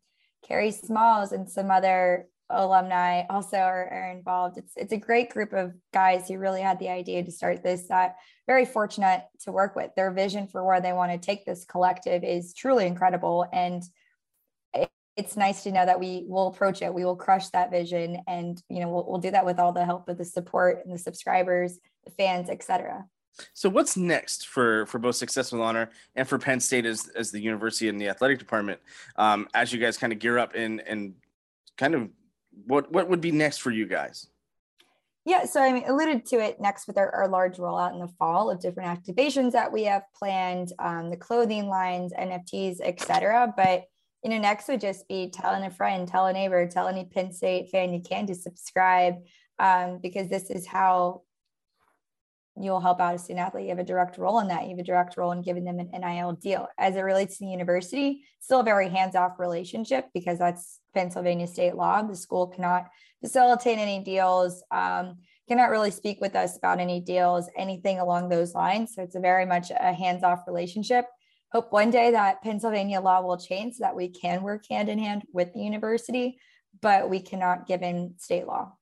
[0.47, 4.59] Carrie Smalls, and some other alumni also are, are, involved.
[4.59, 7.89] It's it's a great group of guys who really had the idea to start this.
[7.89, 9.91] That very fortunate to work with.
[9.97, 13.83] Their vision for where they want to take this collective is truly incredible, and
[14.75, 16.93] it, it's nice to know that we will approach it.
[16.93, 19.85] We will crush that vision, and you know we'll, we'll do that with all the
[19.85, 23.07] help of the support and the subscribers, the fans, etc.
[23.53, 27.31] So what's next for for both Success with Honor and for Penn State as as
[27.31, 28.81] the university and the athletic department
[29.17, 31.15] um, as you guys kind of gear up and and
[31.77, 32.09] kind of
[32.67, 34.29] what what would be next for you guys?
[35.27, 38.13] Yeah, so I mean, alluded to it next with our, our large rollout in the
[38.19, 43.55] fall of different activations that we have planned, um, the clothing lines, NFTs, etc.
[43.57, 43.85] But
[44.23, 47.33] you know, next would just be telling a friend, tell a neighbor, tell any Penn
[47.33, 49.17] State fan you can to subscribe,
[49.59, 51.23] um, because this is how
[52.61, 53.65] you'll help out a student athlete.
[53.65, 54.65] You have a direct role in that.
[54.65, 56.69] You have a direct role in giving them an NIL deal.
[56.79, 61.75] As it relates to the university, still a very hands-off relationship because that's Pennsylvania state
[61.75, 62.03] law.
[62.03, 62.87] The school cannot
[63.21, 65.17] facilitate any deals, um,
[65.49, 68.95] cannot really speak with us about any deals, anything along those lines.
[68.95, 71.07] So it's a very much a hands-off relationship.
[71.53, 74.99] Hope one day that Pennsylvania law will change so that we can work hand in
[74.99, 76.39] hand with the university,
[76.81, 78.73] but we cannot given state law.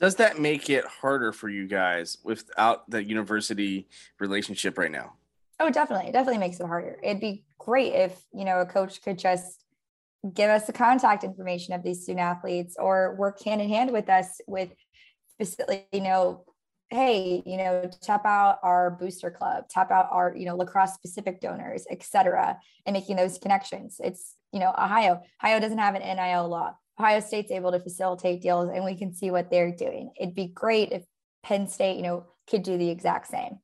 [0.00, 3.86] Does that make it harder for you guys without the university
[4.18, 5.12] relationship right now?
[5.60, 6.08] Oh, definitely.
[6.08, 6.98] It definitely makes it harder.
[7.02, 9.62] It'd be great if, you know, a coach could just
[10.32, 14.08] give us the contact information of these student athletes or work hand in hand with
[14.08, 14.70] us with
[15.34, 16.44] specifically, you know,
[16.88, 21.40] hey, you know, tap out our booster club, tap out our, you know, lacrosse specific
[21.40, 24.00] donors, et cetera, and making those connections.
[24.02, 25.22] It's, you know, Ohio.
[25.42, 26.74] Ohio doesn't have an NIL law.
[27.00, 30.12] Ohio State's able to facilitate deals and we can see what they're doing.
[30.20, 31.04] It'd be great if
[31.42, 33.58] Penn State, you know, could do the exact same.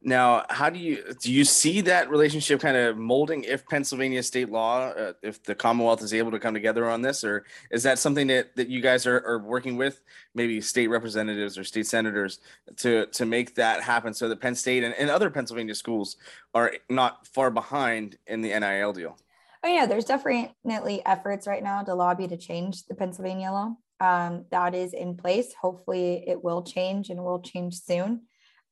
[0.00, 4.48] Now, how do you do you see that relationship kind of molding if Pennsylvania state
[4.48, 7.98] law, uh, if the Commonwealth is able to come together on this, or is that
[7.98, 10.00] something that, that you guys are, are working with,
[10.36, 12.38] maybe state representatives or state senators,
[12.76, 16.16] to to make that happen so that Penn State and, and other Pennsylvania schools
[16.54, 19.18] are not far behind in the NIL deal?
[19.64, 23.74] Oh yeah, there's definitely efforts right now to lobby to change the Pennsylvania law.
[24.00, 25.52] Um, that is in place.
[25.60, 28.22] Hopefully, it will change and will change soon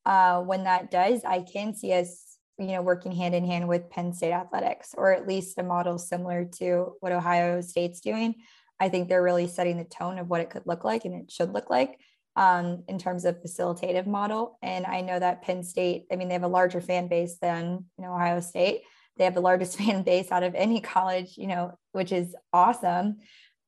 [0.07, 3.89] uh, when that does, I can see us, you know, working hand in hand with
[3.89, 8.35] Penn State athletics, or at least a model similar to what Ohio State's doing.
[8.79, 11.29] I think they're really setting the tone of what it could look like and it
[11.29, 11.99] should look like
[12.37, 14.57] um, in terms of facilitative model.
[14.61, 17.83] And I know that Penn State, I mean, they have a larger fan base than
[17.97, 18.83] you know Ohio State.
[19.17, 23.17] They have the largest fan base out of any college, you know, which is awesome.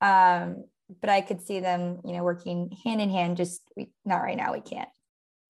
[0.01, 0.65] Um,
[1.01, 3.37] but I could see them, you know, working hand in hand.
[3.37, 4.53] Just we, not right now.
[4.53, 4.89] We can't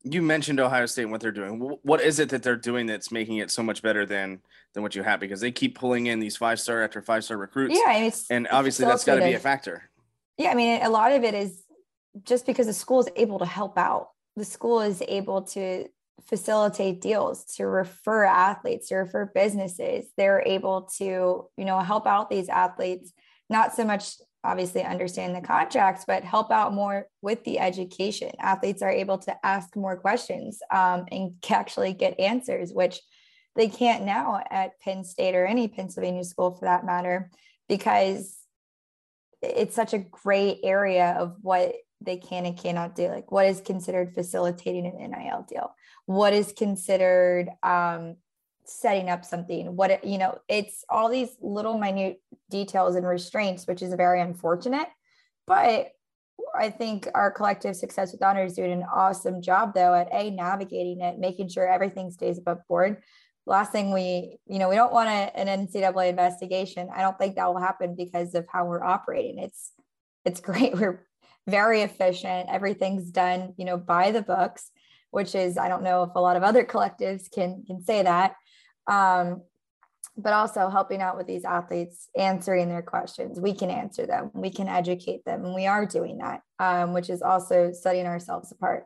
[0.03, 1.59] you mentioned Ohio State and what they're doing.
[1.83, 4.39] What is it that they're doing that's making it so much better than
[4.73, 5.19] than what you have?
[5.19, 7.77] Because they keep pulling in these five star after five star recruits.
[7.77, 9.89] Yeah, and obviously that's got to be a factor.
[10.37, 11.63] Yeah, I mean, a lot of it is
[12.23, 14.09] just because the school is able to help out.
[14.37, 15.87] The school is able to
[16.27, 20.05] facilitate deals, to refer athletes, to refer businesses.
[20.17, 23.13] They're able to, you know, help out these athletes.
[23.49, 28.31] Not so much obviously understand the contracts, but help out more with the education.
[28.39, 32.99] Athletes are able to ask more questions um, and actually get answers, which
[33.55, 37.29] they can't now at Penn State or any Pennsylvania school for that matter,
[37.67, 38.37] because
[39.41, 43.07] it's such a great area of what they can and cannot do.
[43.07, 45.73] Like what is considered facilitating an NIL deal?
[46.05, 48.15] What is considered um,
[48.65, 49.75] setting up something?
[49.75, 54.21] What it, you know it's all these little minute details and restraints which is very
[54.21, 54.87] unfortunate.
[55.47, 55.89] But
[56.57, 60.31] i think our collective success with honor is doing an awesome job though at a
[60.31, 63.01] navigating it making sure everything stays above board.
[63.45, 66.89] Last thing we you know we don't want a, an ncaa investigation.
[66.95, 69.39] I don't think that will happen because of how we're operating.
[69.39, 69.73] It's
[70.23, 70.75] it's great.
[70.75, 71.05] We're
[71.49, 74.71] very efficient everything's done you know by the books
[75.11, 78.35] which is i don't know if a lot of other collectives can can say that
[78.87, 79.41] um,
[80.21, 83.39] but also helping out with these athletes, answering their questions.
[83.39, 87.09] We can answer them, we can educate them, and we are doing that, um, which
[87.09, 88.85] is also setting ourselves apart.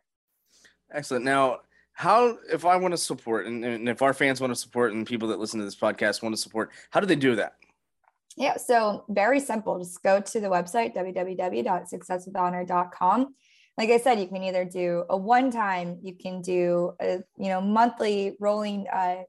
[0.92, 1.26] Excellent.
[1.26, 1.60] Now,
[1.94, 5.06] how if I want to support and, and if our fans want to support and
[5.06, 7.54] people that listen to this podcast want to support, how do they do that?
[8.36, 9.78] Yeah, so very simple.
[9.80, 13.36] Just go to the website www.successwithhonor.com.
[13.78, 17.62] Like I said, you can either do a one-time, you can do a you know
[17.62, 19.24] monthly rolling uh,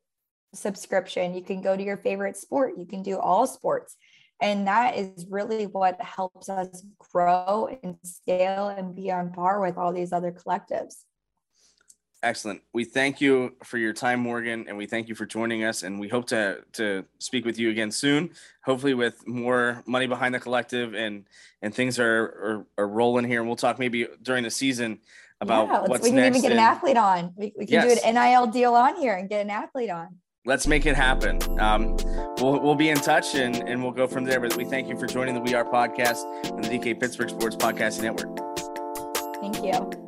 [0.55, 1.35] subscription.
[1.35, 2.75] You can go to your favorite sport.
[2.79, 3.97] You can do all sports.
[4.41, 9.79] And that is really what helps us grow and scale and be on par with
[9.79, 11.05] all these other collectives.
[12.25, 12.63] Excellent.
[12.73, 15.83] We thank you for your time, Morgan, and we thank you for joining us.
[15.83, 18.31] And we hope to to speak with you again soon.
[18.65, 21.27] Hopefully, with more money behind the collective and
[21.61, 23.41] and things are are, are rolling here.
[23.41, 25.01] And we'll talk maybe during the season
[25.43, 26.39] about yeah, what's we can next.
[26.39, 27.35] even get an athlete on.
[27.37, 28.01] We, we can yes.
[28.01, 31.41] do an NIL deal on here and get an athlete on let's make it happen.
[31.59, 31.97] Um,
[32.39, 34.41] we'll, we'll be in touch and, and we'll go from there.
[34.41, 37.57] But we thank you for joining the We Are podcast and the DK Pittsburgh Sports
[37.57, 38.37] Podcasting Network.
[39.41, 40.04] Thank you.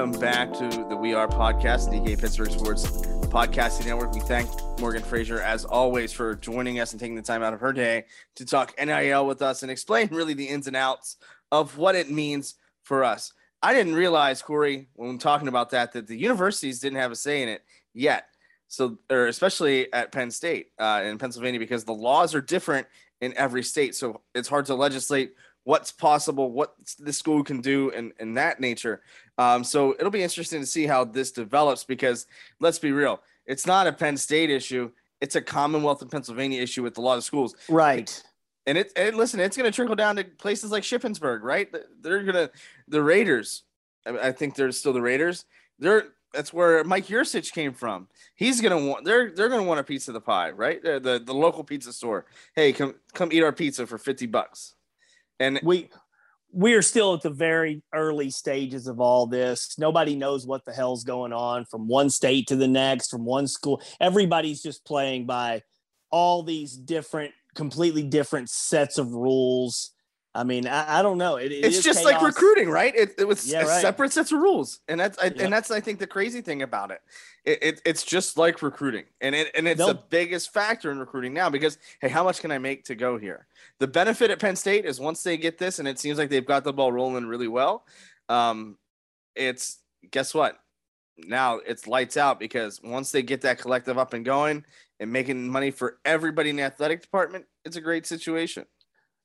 [0.00, 2.86] Welcome back to the We Are podcast, the DK Pittsburgh Sports
[3.26, 4.14] Podcasting Network.
[4.14, 4.48] We thank
[4.80, 8.06] Morgan Fraser, as always, for joining us and taking the time out of her day
[8.36, 11.18] to talk NIL with us and explain really the ins and outs
[11.52, 13.34] of what it means for us.
[13.62, 17.14] I didn't realize, Corey, when we're talking about that, that the universities didn't have a
[17.14, 18.24] say in it yet.
[18.68, 22.86] So, or especially at Penn State uh, in Pennsylvania, because the laws are different
[23.20, 23.94] in every state.
[23.94, 28.60] So it's hard to legislate what's possible, what the school can do, and, and that
[28.60, 29.02] nature.
[29.38, 32.26] Um, so it'll be interesting to see how this develops because
[32.60, 34.90] let's be real, it's not a Penn State issue.
[35.20, 37.54] It's a Commonwealth of Pennsylvania issue with a lot of schools.
[37.68, 38.22] Right.
[38.66, 41.68] And it, and listen, it's going to trickle down to places like Shippensburg, right?
[42.00, 42.50] They're going to,
[42.88, 43.64] the Raiders,
[44.06, 45.44] I think they're still the Raiders.
[45.78, 48.08] They're, that's where Mike Yurcich came from.
[48.34, 50.82] He's gonna want they're they're gonna want a piece of the pie, right?
[50.82, 52.26] The, the the local pizza store.
[52.54, 54.74] Hey, come come eat our pizza for fifty bucks.
[55.40, 55.88] And we
[56.52, 59.76] we are still at the very early stages of all this.
[59.78, 63.46] Nobody knows what the hell's going on from one state to the next, from one
[63.46, 63.80] school.
[64.00, 65.62] Everybody's just playing by
[66.10, 69.92] all these different, completely different sets of rules.
[70.32, 71.36] I mean, I, I don't know.
[71.36, 72.12] It, it it's just chaos.
[72.12, 72.94] like recruiting, right?
[72.94, 73.80] It, it was yeah, right.
[73.82, 76.92] separate sets of rules, and that's I, and that's I think the crazy thing about
[76.92, 77.00] it.
[77.44, 77.82] It, it.
[77.84, 81.78] it's just like recruiting, and it and it's the biggest factor in recruiting now because
[82.00, 83.48] hey, how much can I make to go here?
[83.80, 86.46] The benefit at Penn State is once they get this, and it seems like they've
[86.46, 87.84] got the ball rolling really well.
[88.28, 88.76] Um,
[89.34, 89.80] it's
[90.12, 90.60] guess what?
[91.18, 94.64] Now it's lights out because once they get that collective up and going
[95.00, 98.64] and making money for everybody in the athletic department, it's a great situation.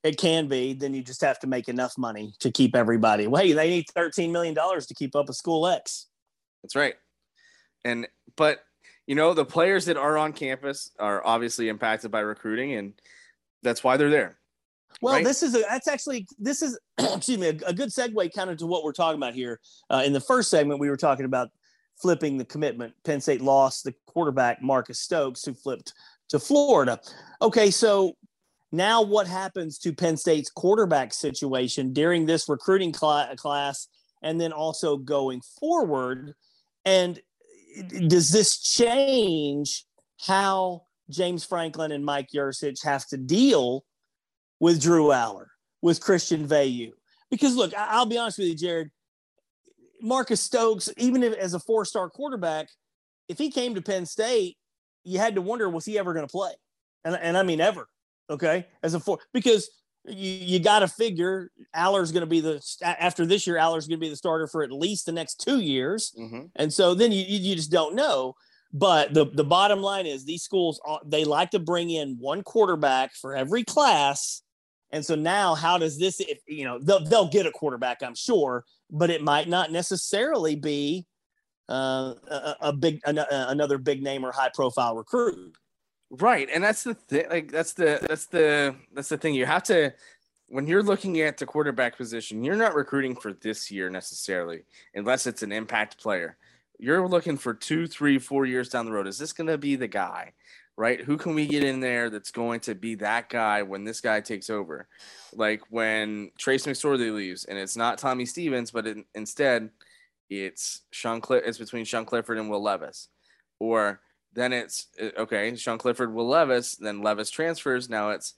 [0.06, 0.74] It can be.
[0.74, 3.26] Then you just have to make enough money to keep everybody.
[3.26, 6.06] Well, hey, they need $13 million to keep up a school X.
[6.62, 6.94] That's right.
[7.84, 8.60] And, but,
[9.08, 12.94] you know, the players that are on campus are obviously impacted by recruiting, and
[13.64, 14.38] that's why they're there.
[15.02, 15.24] Well, right?
[15.24, 18.58] this is a, that's actually this is excuse me a, a, good segue kind of
[18.58, 19.60] to what we're talking about here.
[19.90, 21.50] Uh, in the first segment, we were talking about
[22.02, 22.94] flipping the commitment.
[23.04, 25.94] Penn State lost the quarterback Marcus Stokes, who flipped
[26.30, 27.00] to Florida.
[27.42, 28.16] Okay, so
[28.76, 33.88] now, what happens to Penn State's quarterback situation during this recruiting cl- class
[34.22, 36.34] and then also going forward?
[36.84, 37.20] And
[38.08, 39.86] does this change
[40.20, 43.86] how James Franklin and Mike Yurcich have to deal
[44.60, 45.48] with Drew Allar,
[45.82, 46.94] with Christian Veilleux?
[47.30, 48.92] Because look, I- will be honest with you, Jared.
[50.02, 52.68] Marcus Stokes, even if, as a four-star quarterback,
[53.28, 54.58] if he came to Penn State,
[55.04, 56.52] you had to wonder was he ever going to play,
[57.04, 57.88] and, and I mean ever
[58.30, 59.70] okay, as a four because
[60.08, 63.58] you, you got to figure Allar's going to be the after this year.
[63.58, 66.46] Allar's going to be the starter for at least the next two years, mm-hmm.
[66.56, 68.36] and so then you you just don't know.
[68.74, 73.14] But the the bottom line is these schools they like to bring in one quarterback
[73.16, 74.42] for every class,
[74.92, 78.16] and so now how does this if you know they'll they'll get a quarterback I'm
[78.16, 81.08] sure, but it might not necessarily be
[81.70, 85.56] uh, a, a big an, another big name or high profile recruit.
[86.12, 87.26] Right, and that's the thing.
[87.30, 89.34] Like that's the that's the that's the thing.
[89.34, 89.94] You have to
[90.48, 95.26] when you're looking at the quarterback position, you're not recruiting for this year necessarily, unless
[95.26, 96.38] it's an impact player.
[96.78, 99.08] You're looking for two, three, four years down the road.
[99.08, 100.34] Is this going to be the guy?
[100.78, 101.02] Right?
[101.02, 104.20] Who can we get in there that's going to be that guy when this guy
[104.20, 104.88] takes over?
[105.34, 108.86] Like when Trace McSorley leaves, and it's not Tommy Stevens, but
[109.16, 109.70] instead
[110.30, 111.24] it's Sean.
[111.24, 113.08] Cl- it's between Sean Clifford and Will Levis,
[113.60, 114.02] or
[114.36, 116.76] then it's uh, okay, Sean Clifford, Will Levis.
[116.76, 117.90] Then Levis transfers.
[117.90, 118.36] Now it's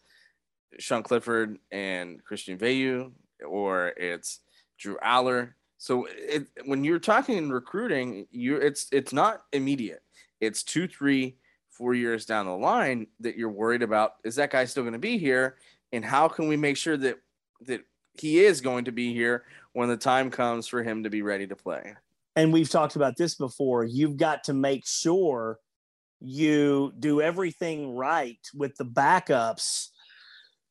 [0.79, 3.11] Sean Clifford and Christian Veilleux,
[3.45, 4.39] or it's
[4.77, 5.53] Drew Allar.
[5.79, 10.03] So it, when you're talking in recruiting, you it's it's not immediate.
[10.39, 11.35] It's two, three,
[11.71, 14.13] four years down the line that you're worried about.
[14.23, 15.57] Is that guy still going to be here?
[15.91, 17.17] And how can we make sure that
[17.65, 17.81] that
[18.13, 21.47] he is going to be here when the time comes for him to be ready
[21.47, 21.95] to play?
[22.35, 23.83] And we've talked about this before.
[23.83, 25.57] You've got to make sure
[26.19, 29.87] you do everything right with the backups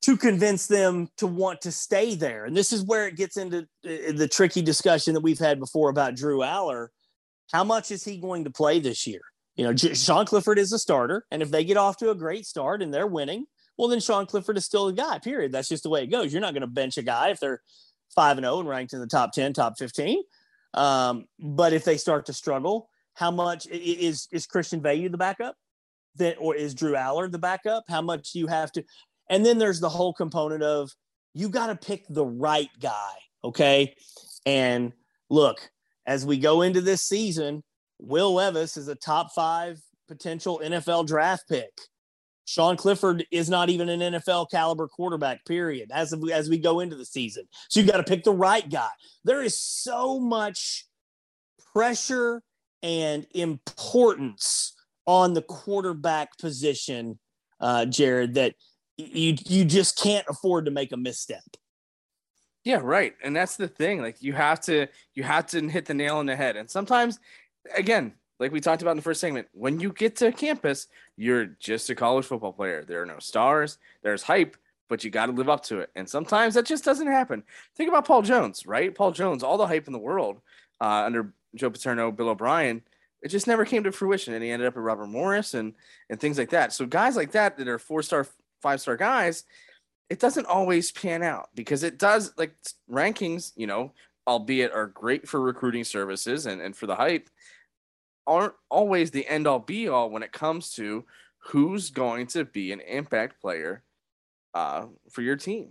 [0.03, 2.45] to convince them to want to stay there.
[2.45, 5.91] And this is where it gets into uh, the tricky discussion that we've had before
[5.91, 6.89] about Drew Allar.
[7.53, 9.21] How much is he going to play this year?
[9.57, 11.25] You know, Sean Clifford is a starter.
[11.31, 14.27] And if they get off to a great start and they're winning, well, then Sean
[14.27, 15.53] Clifford is still the guy, period.
[15.53, 16.33] That's just the way it goes.
[16.33, 17.61] You're not going to bench a guy if they're
[18.15, 20.23] 5 and 0 and ranked in the top 10, top 15.
[20.75, 25.57] Um, but if they start to struggle, how much is is Christian Veilleux the backup?
[26.17, 27.85] That or is Drew Allar the backup?
[27.89, 28.85] How much do you have to,
[29.29, 30.91] and then there's the whole component of
[31.35, 33.13] you got to pick the right guy,
[33.45, 33.95] okay?
[34.47, 34.93] And
[35.29, 35.59] look,
[36.07, 37.63] as we go into this season,
[37.99, 41.73] Will Levis is a top five potential NFL draft pick.
[42.47, 46.79] Sean Clifford is not even an NFL caliber quarterback, period, as, of, as we go
[46.79, 47.45] into the season.
[47.69, 48.91] So you got to pick the right guy.
[49.25, 50.87] There is so much
[51.73, 52.43] pressure
[52.83, 54.75] and importance
[55.07, 57.19] on the quarterback position,
[57.61, 58.55] uh, Jared, that
[58.97, 61.43] you you just can't afford to make a misstep.
[62.65, 63.15] Yeah, right.
[63.23, 64.03] And that's the thing.
[64.03, 66.57] Like you have to you have to hit the nail on the head.
[66.57, 67.21] And sometimes,
[67.77, 71.47] again, like we talked about in the first segment, when you get to campus, you're
[71.47, 72.85] just a college football player.
[72.85, 73.79] There are no stars.
[74.03, 74.57] There's hype,
[74.89, 75.91] but you got to live up to it.
[75.95, 77.45] And sometimes that just doesn't happen.
[77.77, 78.95] Think about Paul Jones, right?
[78.95, 80.41] Paul Jones, all the hype in the world
[80.81, 82.83] uh, under Joe Paterno, Bill O'Brien,
[83.23, 84.35] it just never came to fruition.
[84.35, 85.75] And he ended up at Robert Morris and
[86.11, 86.73] and things like that.
[86.73, 88.27] So guys like that that are four star,
[88.63, 89.45] five star guys,
[90.09, 92.55] it doesn't always pan out because it does like
[92.91, 93.93] rankings, you know,
[94.27, 97.29] albeit are great for recruiting services and, and for the hype,
[98.27, 101.05] aren't always the end all be all when it comes to
[101.39, 103.83] who's going to be an impact player
[104.55, 105.71] uh, for your team.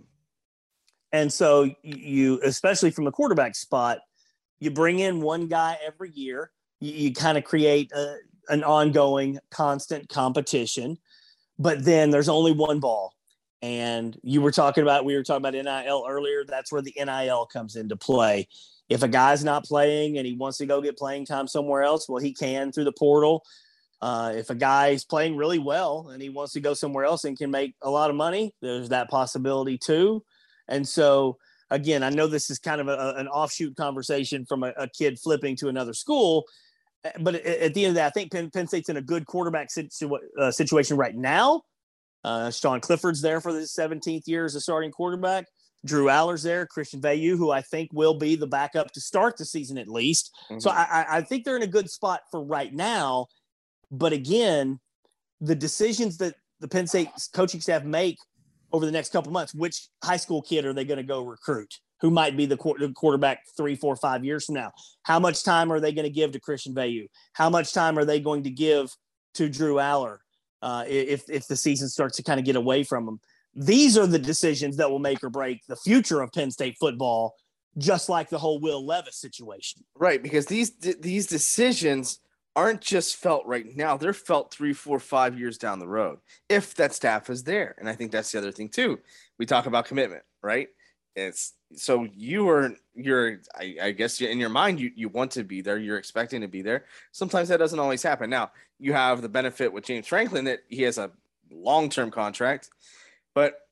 [1.12, 3.98] And so you, especially from the quarterback spot,
[4.60, 6.50] you bring in one guy every year.
[6.80, 8.16] You, you kind of create a,
[8.48, 10.98] an ongoing, constant competition.
[11.58, 13.12] But then there's only one ball.
[13.62, 16.44] And you were talking about, we were talking about NIL earlier.
[16.46, 18.48] That's where the NIL comes into play.
[18.88, 22.08] If a guy's not playing and he wants to go get playing time somewhere else,
[22.08, 23.42] well, he can through the portal.
[24.00, 27.38] Uh, if a guy's playing really well and he wants to go somewhere else and
[27.38, 30.22] can make a lot of money, there's that possibility too.
[30.68, 31.38] And so,
[31.70, 35.18] again, I know this is kind of a, an offshoot conversation from a, a, kid
[35.18, 36.44] flipping to another school,
[37.04, 39.26] eh, but at the end of that, I think Penn, Penn State's in a good
[39.26, 41.62] quarterback situ- uh, situation right now.
[42.24, 45.46] Uh, Sean Clifford's there for the 17th year as a starting quarterback.
[45.84, 49.44] Drew Allar's there, Christian Veilleux, who I think will be the backup to start the
[49.44, 50.32] season at least.
[50.50, 50.58] Mm-hmm.
[50.58, 53.26] So I, I think they're in a good spot for right now.
[53.90, 54.80] But again,
[55.40, 58.18] the decisions that the Penn State coaching staff make
[58.72, 61.78] over the next couple months, which high school kid are they going to go recruit?
[62.00, 64.72] Who might be the, quarterback three, four, five years from now?
[65.02, 67.08] How much time are they going to give to Christian Veilleux?
[67.32, 68.94] How much time are they going to give
[69.34, 70.18] to Drew Allar
[70.62, 73.20] uh, if if the season starts to kind of get away from them?
[73.54, 77.34] These are the decisions that will make or break the future of Penn State football,
[77.78, 79.82] just like the whole Will Levis situation.
[79.94, 82.18] Right, because these these decisions
[82.56, 86.74] aren't just felt right now, they're felt three, four, five years down the road if
[86.74, 87.76] that staff is there.
[87.78, 88.98] And I think that's the other thing too.
[89.38, 90.68] We talk about commitment, right?
[91.14, 95.44] It's so you are you're I, I guess in your mind you you want to
[95.44, 96.86] be there, you're expecting to be there.
[97.12, 98.30] Sometimes that doesn't always happen.
[98.30, 101.10] Now you have the benefit with James Franklin that he has a
[101.50, 102.70] long-term contract,
[103.34, 103.65] but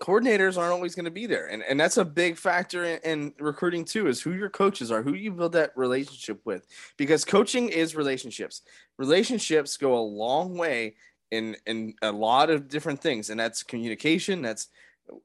[0.00, 3.34] coordinators aren't always going to be there and, and that's a big factor in, in,
[3.38, 7.68] recruiting too is who your coaches are who you build that relationship with because coaching
[7.68, 8.62] is relationships.
[8.98, 10.94] Relationships go a long way
[11.30, 14.68] in in a lot of different things and that's communication that's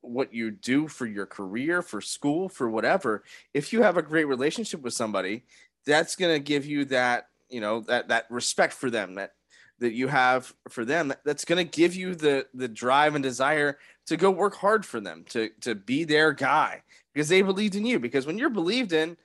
[0.01, 3.23] what you do for your career for school for whatever.
[3.53, 5.43] If you have a great relationship with somebody
[5.85, 9.33] that's going to give you that you know that that respect for them that
[9.79, 13.77] that you have for them that's going to give you the the drive and desire
[14.07, 16.83] to go work hard for them, to to be their guy
[17.13, 17.99] because they believed in you.
[17.99, 19.17] Because when you're believed in,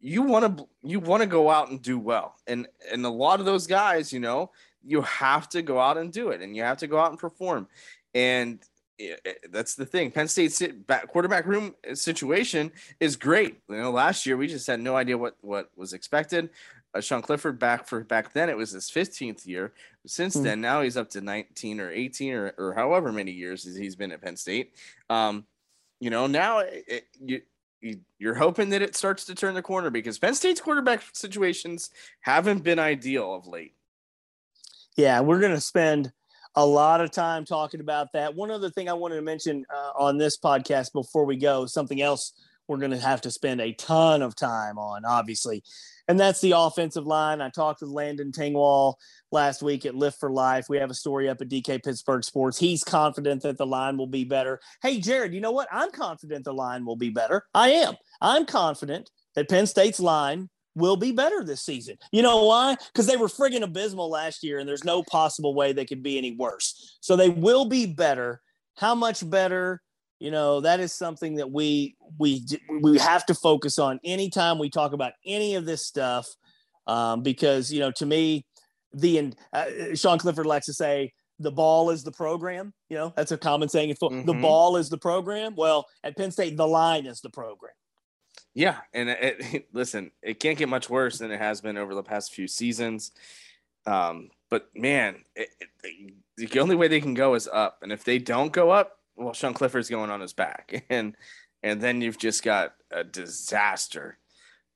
[0.00, 2.36] you want to you want to go out and do well.
[2.46, 4.50] And and a lot of those guys, you know,
[4.84, 7.18] you have to go out and do it, and you have to go out and
[7.18, 7.68] perform.
[8.14, 8.60] And
[8.98, 10.10] it, it, that's the thing.
[10.10, 10.62] Penn State's
[11.08, 13.60] quarterback room situation is great.
[13.68, 16.50] You know, last year we just had no idea what what was expected
[16.98, 19.72] uh, Sean Clifford back for back then it was his 15th year.
[20.06, 20.44] Since mm-hmm.
[20.44, 24.12] then, now he's up to 19 or 18 or, or however many years he's been
[24.12, 24.74] at Penn State.
[25.08, 25.46] Um,
[26.00, 27.42] you know, now it, you,
[27.80, 31.90] you you're hoping that it starts to turn the corner because Penn State's quarterback situations
[32.20, 33.74] haven't been ideal of late.
[34.96, 36.12] Yeah, we're going to spend
[36.56, 38.34] a lot of time talking about that.
[38.34, 42.02] One other thing I wanted to mention uh, on this podcast before we go, something
[42.02, 42.32] else
[42.66, 45.62] we're going to have to spend a ton of time on, obviously,
[46.08, 47.40] and that's the offensive line.
[47.40, 48.94] I talked with Landon Tengwall
[49.30, 50.66] last week at Lift for Life.
[50.68, 52.58] We have a story up at DK Pittsburgh Sports.
[52.58, 54.58] He's confident that the line will be better.
[54.82, 55.68] Hey, Jared, you know what?
[55.70, 57.44] I'm confident the line will be better.
[57.54, 57.94] I am.
[58.20, 61.96] I'm confident that Penn State's line will be better this season.
[62.12, 62.76] You know why?
[62.92, 66.16] Because they were friggin' abysmal last year, and there's no possible way they could be
[66.16, 66.96] any worse.
[67.00, 68.40] So they will be better.
[68.76, 69.82] How much better?
[70.18, 72.44] You know that is something that we we
[72.80, 76.28] we have to focus on anytime we talk about any of this stuff
[76.86, 78.44] um, because you know to me
[78.92, 82.72] the uh, sean clifford likes to say the ball is the program.
[82.88, 84.24] You know that's a common saying mm-hmm.
[84.24, 85.54] the ball is the program.
[85.56, 87.72] Well at penn state the line is the program.
[88.54, 91.94] Yeah and it, it, listen it can't get much worse than it has been over
[91.94, 93.12] the past few seasons.
[93.86, 95.50] Um, but man it,
[96.36, 99.34] the only way they can go is up and if they don't go up well,
[99.34, 101.16] Sean Clifford's going on his back, and
[101.62, 104.18] and then you've just got a disaster.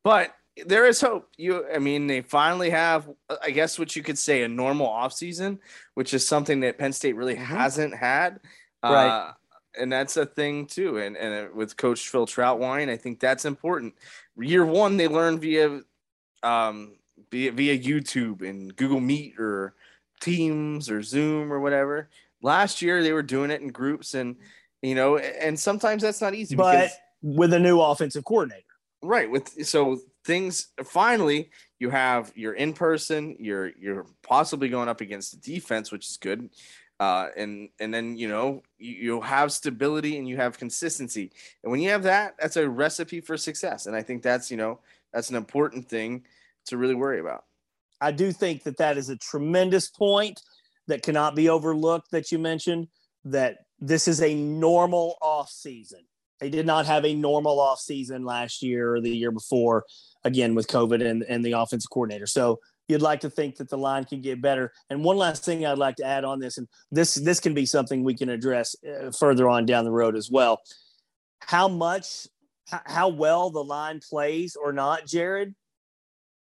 [0.04, 0.34] But
[0.66, 1.28] there is hope.
[1.36, 3.08] You, I mean, they finally have,
[3.42, 5.58] I guess, what you could say, a normal offseason,
[5.94, 7.44] which is something that Penn State really mm-hmm.
[7.44, 8.40] hasn't had.
[8.82, 9.08] Right.
[9.08, 9.32] Uh,
[9.78, 10.98] and that's a thing too.
[10.98, 13.94] And and uh, with Coach Phil Trautwein, I think that's important.
[14.36, 15.80] Year one, they learned via,
[16.42, 16.96] um,
[17.30, 19.74] via via YouTube and Google Meet or
[20.20, 22.10] Teams or Zoom or whatever.
[22.42, 24.36] Last year they were doing it in groups, and
[24.82, 26.56] you know, and sometimes that's not easy.
[26.56, 28.64] But because, with a new offensive coordinator,
[29.02, 29.30] right?
[29.30, 35.32] With so things finally you have you're in person, you're you're possibly going up against
[35.32, 36.50] the defense, which is good.
[37.00, 41.32] Uh, and and then you know you, you have stability and you have consistency,
[41.62, 43.86] and when you have that, that's a recipe for success.
[43.86, 44.78] And I think that's you know
[45.12, 46.24] that's an important thing
[46.66, 47.44] to really worry about.
[48.00, 50.42] I do think that that is a tremendous point
[50.88, 52.88] that cannot be overlooked that you mentioned
[53.24, 56.00] that this is a normal off season.
[56.40, 59.84] They did not have a normal off season last year or the year before,
[60.24, 62.26] again with COVID and, and the offensive coordinator.
[62.26, 62.58] So
[62.88, 64.72] you'd like to think that the line can get better.
[64.90, 67.64] And one last thing I'd like to add on this, and this this can be
[67.64, 70.60] something we can address uh, further on down the road as well.
[71.40, 72.26] How much,
[72.66, 75.54] how well the line plays or not, Jared,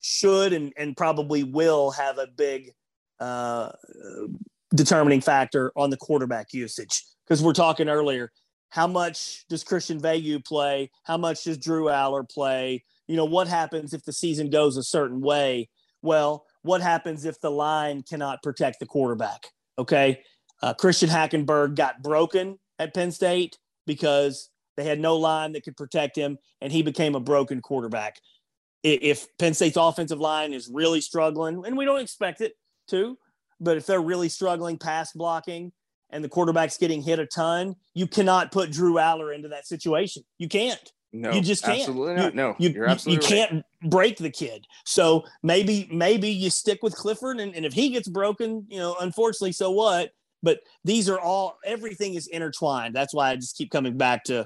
[0.01, 2.71] should and, and probably will have a big
[3.19, 3.71] uh,
[4.73, 7.03] determining factor on the quarterback usage.
[7.25, 8.31] Because we're talking earlier,
[8.69, 10.91] how much does Christian Veilleux play?
[11.03, 12.83] How much does Drew Allar play?
[13.07, 15.69] You know, what happens if the season goes a certain way?
[16.01, 19.47] Well, what happens if the line cannot protect the quarterback?
[19.77, 20.21] Okay.
[20.61, 25.77] Uh, Christian Hackenberg got broken at Penn State because they had no line that could
[25.77, 28.19] protect him, and he became a broken quarterback.
[28.83, 32.53] If Penn State's offensive line is really struggling, and we don't expect it
[32.87, 33.17] to,
[33.59, 35.71] but if they're really struggling pass blocking
[36.09, 40.23] and the quarterback's getting hit a ton, you cannot put Drew Allar into that situation.
[40.37, 40.91] You can't.
[41.11, 41.79] No, you just can't.
[41.79, 42.33] Absolutely not.
[42.33, 43.49] You, no, you, you're absolutely you right.
[43.49, 44.65] can't break the kid.
[44.85, 48.97] So maybe maybe you stick with Clifford, and, and if he gets broken, you know,
[48.99, 50.11] unfortunately, so what?
[50.43, 52.93] But these are all everything is intertwined.
[52.93, 54.41] That's why I just keep coming back to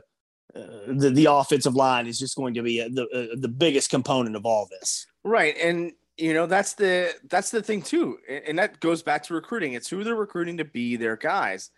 [0.55, 3.89] uh, the the offensive line is just going to be a, the uh, the biggest
[3.89, 5.07] component of all this.
[5.23, 9.33] Right, and you know that's the that's the thing too, and, that goes back to
[9.33, 9.73] recruiting.
[9.73, 11.71] It's who they're recruiting to be their guys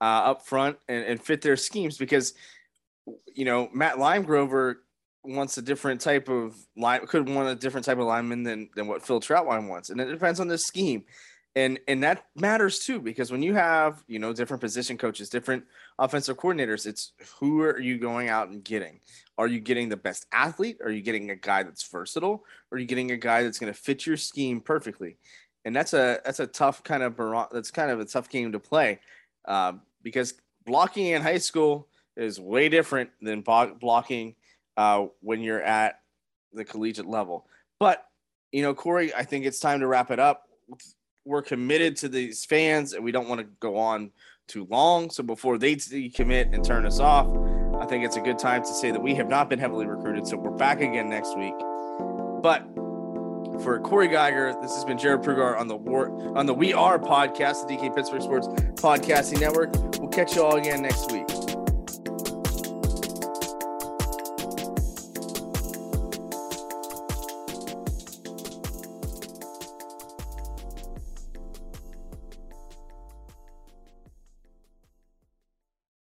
[0.00, 2.34] uh, up front and, and fit their schemes because
[3.34, 4.76] you know Matt Limegrover
[5.24, 8.86] wants a different type of line could want a different type of lineman than than
[8.86, 11.04] what Phil Trautwein wants, and it depends on the scheme.
[11.56, 15.64] And, and that matters too because when you have you know different position coaches, different
[15.98, 19.00] offensive coordinators, it's who are you going out and getting?
[19.38, 20.76] Are you getting the best athlete?
[20.84, 22.44] Are you getting a guy that's versatile?
[22.70, 25.16] Are you getting a guy that's going to fit your scheme perfectly?
[25.64, 27.16] And that's a that's a tough kind of
[27.50, 29.00] that's kind of a tough game to play
[29.46, 30.34] uh, because
[30.66, 31.88] blocking in high school
[32.18, 34.34] is way different than blocking
[34.76, 36.00] uh, when you're at
[36.52, 37.46] the collegiate level.
[37.80, 38.04] But
[38.52, 40.42] you know, Corey, I think it's time to wrap it up.
[41.26, 44.12] We're committed to these fans, and we don't want to go on
[44.46, 45.10] too long.
[45.10, 45.74] So before they
[46.14, 47.26] commit and turn us off,
[47.80, 50.28] I think it's a good time to say that we have not been heavily recruited.
[50.28, 51.54] So we're back again next week.
[52.42, 52.64] But
[53.64, 56.96] for Corey Giger, this has been Jared Prugar on the War on the We Are
[56.96, 58.46] podcast, the DK Pittsburgh Sports
[58.80, 59.74] Podcasting Network.
[59.98, 61.26] We'll catch you all again next week.